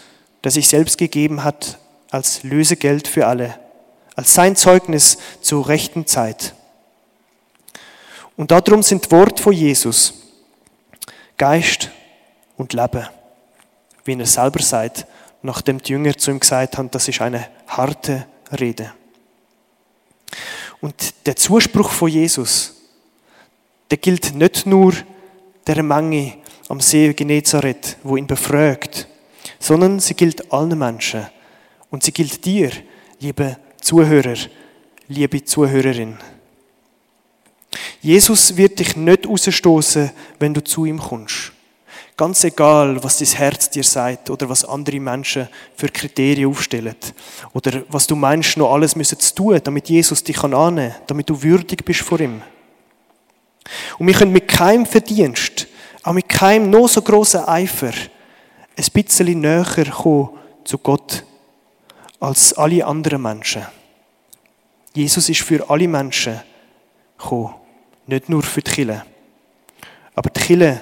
der 0.44 0.52
sich 0.52 0.70
selbst 0.70 0.98
gegeben 0.98 1.44
hat 1.44 1.80
als 2.12 2.44
Lösegeld 2.44 3.08
für 3.08 3.28
alle, 3.28 3.60
als 4.16 4.34
sein 4.34 4.56
Zeugnis 4.56 5.18
zur 5.42 5.68
rechten 5.68 6.08
Zeit. 6.08 6.54
Und 8.38 8.52
darum 8.52 8.84
sind 8.84 9.12
Wort 9.12 9.40
von 9.40 9.54
Jesus 9.54 10.29
Geist 11.40 11.90
und 12.58 12.74
Leben, 12.74 13.08
wie 14.04 14.14
er 14.14 14.26
selber 14.26 14.62
sagt, 14.62 15.08
nachdem 15.42 15.82
die 15.82 15.94
Jünger 15.94 16.16
zu 16.18 16.32
ihm 16.32 16.40
gesagt 16.40 16.78
haben, 16.78 16.92
das 16.92 17.08
ist 17.08 17.22
eine 17.22 17.48
harte 17.66 18.28
Rede. 18.60 18.92
Und 20.82 21.26
der 21.26 21.38
Zuspruch 21.38 21.90
von 21.92 22.10
Jesus, 22.10 22.76
der 23.90 23.98
gilt 23.98 24.36
nicht 24.36 24.66
nur 24.66 24.94
der 25.66 25.82
Menge 25.82 26.36
am 26.68 26.82
See 26.82 27.14
Genezareth, 27.14 27.98
wo 28.04 28.18
ihn 28.18 28.28
befragt, 28.28 29.08
sondern 29.60 30.00
sie 30.02 30.16
gilt 30.16 30.52
allen 30.52 30.78
Menschen. 30.78 31.26
Und 31.90 32.04
sie 32.04 32.12
gilt 32.12 32.44
dir, 32.44 32.70
liebe 33.20 33.58
Zuhörer, 33.80 34.38
liebe 35.08 35.44
Zuhörerin. 35.44 36.18
Jesus 38.02 38.56
wird 38.56 38.80
dich 38.80 38.96
nicht 38.96 39.28
rausstoßen, 39.28 40.12
wenn 40.40 40.54
du 40.54 40.64
zu 40.64 40.86
ihm 40.86 41.00
kommst. 41.00 41.52
Ganz 42.18 42.44
egal, 42.44 43.02
was 43.02 43.18
dein 43.18 43.28
Herz 43.30 43.70
dir 43.70 43.84
sagt 43.84 44.30
oder 44.30 44.50
was 44.50 44.66
andere 44.66 45.00
Menschen 45.00 45.48
für 45.76 45.88
Kriterien 45.88 46.50
aufstellen 46.50 46.96
oder 47.54 47.84
was 47.88 48.08
du 48.08 48.16
meinst, 48.16 48.58
noch 48.58 48.74
alles 48.74 48.92
zu 48.92 49.36
tun, 49.36 49.60
damit 49.64 49.88
Jesus 49.90 50.24
dich 50.24 50.44
annehmen 50.44 50.92
kann, 50.92 51.02
damit 51.08 51.30
du 51.30 51.42
würdig 51.42 51.86
bist 51.86 52.02
vor 52.02 52.20
ihm. 52.20 52.42
Und 53.98 54.08
wir 54.08 54.14
können 54.14 54.34
mit 54.34 54.48
keinem 54.48 54.86
Verdienst, 54.86 55.68
auch 56.04 56.14
mit 56.14 56.28
keinem 56.28 56.70
noch 56.70 56.90
so 56.90 57.02
grossen 57.02 57.46
Eifer, 57.46 57.94
ein 58.76 58.86
bisschen 58.94 59.40
näher 59.40 59.66
kommen 59.66 60.30
zu 60.64 60.78
Gott 60.78 61.24
als 62.20 62.54
alle 62.54 62.86
anderen 62.86 63.22
Menschen. 63.22 63.66
Jesus 64.94 65.30
ist 65.30 65.42
für 65.42 65.70
alle 65.70 65.88
Menschen 65.88 66.42
gekommen, 67.20 67.54
nicht 68.08 68.30
nur 68.30 68.44
für 68.44 68.62
die 68.62 68.72
Kille. 68.72 69.06
Aber 70.16 70.30
die 70.30 70.40
Kille 70.40 70.82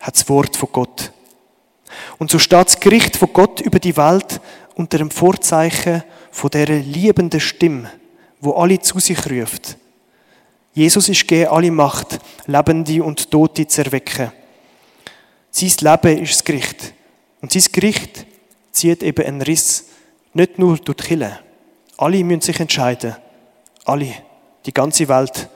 hat 0.00 0.14
das 0.14 0.28
Wort 0.28 0.56
von 0.56 0.68
Gott. 0.72 1.12
Und 2.18 2.30
so 2.30 2.38
steht 2.38 2.66
das 2.66 2.80
Gericht 2.80 3.16
von 3.16 3.32
Gott 3.32 3.60
über 3.60 3.78
die 3.78 3.96
Welt 3.96 4.40
unter 4.74 4.98
dem 4.98 5.10
Vorzeichen 5.10 6.02
von 6.30 6.50
der 6.50 6.66
liebenden 6.66 7.40
Stimme, 7.40 7.90
wo 8.40 8.52
alle 8.52 8.80
zu 8.80 8.98
sich 8.98 9.30
ruft. 9.30 9.76
Jesus 10.74 11.08
ist 11.08 11.28
gegeben 11.28 11.50
alle 11.50 11.70
Macht, 11.70 12.18
Lebende 12.46 13.02
und 13.02 13.30
Tote 13.30 13.66
zu 13.66 13.84
erwecken. 13.84 14.32
Sein 15.50 15.72
Leben 15.80 16.22
ist 16.22 16.34
das 16.36 16.44
Gericht. 16.44 16.94
Und 17.42 17.52
sein 17.52 17.64
Gericht 17.72 18.26
zieht 18.70 19.02
eben 19.02 19.26
einen 19.26 19.42
Riss, 19.42 19.86
nicht 20.32 20.58
nur 20.58 20.78
durch 20.78 20.96
die 20.96 21.04
Kille. 21.04 21.40
Alle 21.98 22.24
müssen 22.24 22.40
sich 22.40 22.58
entscheiden. 22.58 23.16
Alle. 23.84 24.14
Die 24.64 24.72
ganze 24.72 25.08
Welt 25.08 25.50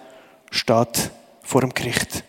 steht 0.51 1.11
vor 1.43 1.61
dem 1.61 1.75
Gericht. 1.75 2.25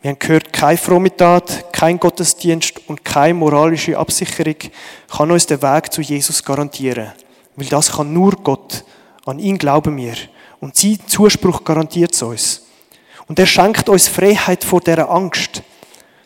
Wir 0.00 0.12
haben 0.12 0.18
gehört, 0.20 0.52
keine 0.52 0.76
fromme 0.76 1.16
Tat, 1.16 1.72
kein 1.72 1.98
Gottesdienst 1.98 2.80
und 2.86 3.04
keine 3.04 3.34
moralische 3.34 3.98
Absicherung 3.98 4.54
kann 5.10 5.30
uns 5.32 5.46
den 5.46 5.60
Weg 5.60 5.92
zu 5.92 6.00
Jesus 6.00 6.44
garantieren. 6.44 7.12
Weil 7.56 7.66
das 7.66 7.90
kann 7.92 8.12
nur 8.12 8.32
Gott. 8.32 8.84
An 9.26 9.40
ihn 9.40 9.58
glauben 9.58 9.96
wir. 9.96 10.14
Und 10.60 10.76
sein 10.76 10.98
Zuspruch 11.06 11.64
garantiert 11.64 12.14
es 12.14 12.22
uns. 12.22 12.62
Und 13.26 13.38
er 13.40 13.46
schenkt 13.46 13.88
uns 13.88 14.06
Freiheit 14.06 14.62
vor 14.62 14.80
dieser 14.80 15.10
Angst. 15.10 15.62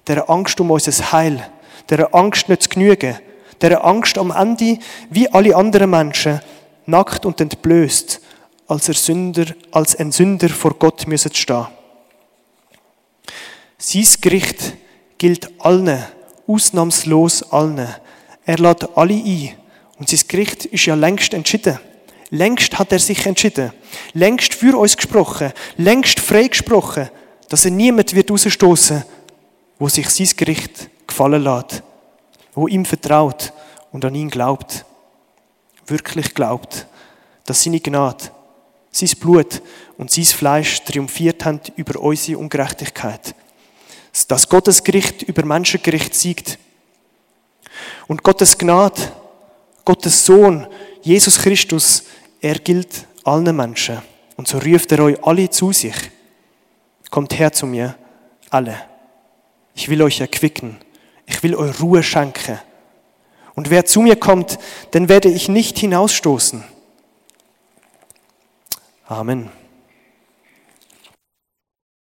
Der 0.06 0.28
Angst 0.28 0.60
um 0.60 0.70
unser 0.70 1.12
Heil. 1.12 1.42
Der 1.88 2.14
Angst 2.14 2.50
nicht 2.50 2.64
zu 2.64 2.68
genügen. 2.68 3.18
Der 3.62 3.82
Angst 3.84 4.18
am 4.18 4.30
Ende, 4.30 4.78
wie 5.08 5.28
alle 5.30 5.56
anderen 5.56 5.90
Menschen, 5.90 6.40
nackt 6.84 7.24
und 7.24 7.40
entblößt, 7.40 8.20
als, 8.66 8.88
ein 8.88 8.94
Sünder, 8.94 9.46
als 9.70 9.96
ein 9.96 10.12
Sünder 10.12 10.48
vor 10.48 10.74
Gott 10.74 11.06
müssen 11.06 11.34
stehen. 11.34 11.66
Sein 13.78 14.06
Gericht 14.20 14.74
gilt 15.18 15.50
allen, 15.60 16.04
ausnahmslos 16.46 17.42
allen. 17.52 17.88
Er 18.44 18.58
lädt 18.58 18.96
alle 18.96 19.14
ein. 19.14 19.54
Und 19.98 20.08
sein 20.08 20.20
Gericht 20.28 20.66
ist 20.66 20.86
ja 20.86 20.94
längst 20.94 21.34
entschieden. 21.34 21.78
Längst 22.30 22.78
hat 22.78 22.92
er 22.92 22.98
sich 22.98 23.26
entschieden. 23.26 23.72
Längst 24.14 24.54
für 24.54 24.78
uns 24.78 24.96
gesprochen. 24.96 25.52
Längst 25.76 26.18
frei 26.18 26.48
gesprochen, 26.48 27.10
dass 27.48 27.64
er 27.64 27.70
niemand 27.70 28.14
wird 28.14 28.30
rausstoßen, 28.30 29.04
wo 29.78 29.88
sich 29.88 30.08
sein 30.08 30.30
Gericht 30.36 30.88
gefallen 31.06 31.42
lässt. 31.42 31.82
Wo 32.54 32.68
ihm 32.68 32.84
vertraut 32.84 33.52
und 33.90 34.04
an 34.04 34.14
ihn 34.14 34.30
glaubt. 34.30 34.84
Wirklich 35.86 36.34
glaubt, 36.34 36.86
dass 37.44 37.62
seine 37.62 37.80
Gnade, 37.80 38.30
sein 38.92 39.10
Blut 39.18 39.62
und 39.98 40.10
sein 40.10 40.24
Fleisch 40.24 40.82
triumphiert 40.84 41.44
haben 41.44 41.60
über 41.76 41.98
unsere 42.00 42.38
Ungerechtigkeit 42.38 43.34
dass 44.28 44.48
Gottes 44.48 44.84
Gericht 44.84 45.22
über 45.22 45.44
Menschengericht 45.44 46.14
siegt. 46.14 46.58
Und 48.06 48.22
Gottes 48.22 48.56
Gnade, 48.58 49.00
Gottes 49.84 50.24
Sohn, 50.24 50.66
Jesus 51.00 51.40
Christus, 51.40 52.04
er 52.40 52.56
gilt 52.56 53.06
allen 53.24 53.56
Menschen. 53.56 54.02
Und 54.36 54.48
so 54.48 54.58
ruft 54.58 54.92
er 54.92 55.00
euch 55.00 55.24
alle 55.24 55.48
zu 55.48 55.72
sich. 55.72 55.94
Kommt 57.10 57.38
her 57.38 57.52
zu 57.52 57.66
mir, 57.66 57.96
alle. 58.50 58.76
Ich 59.74 59.88
will 59.88 60.02
euch 60.02 60.20
erquicken. 60.20 60.78
Ich 61.26 61.42
will 61.42 61.54
euch 61.54 61.80
Ruhe 61.80 62.02
schenken. 62.02 62.58
Und 63.54 63.70
wer 63.70 63.84
zu 63.84 64.00
mir 64.00 64.16
kommt, 64.16 64.58
den 64.92 65.08
werde 65.08 65.28
ich 65.28 65.48
nicht 65.48 65.78
hinausstoßen. 65.78 66.64
Amen. 69.12 69.61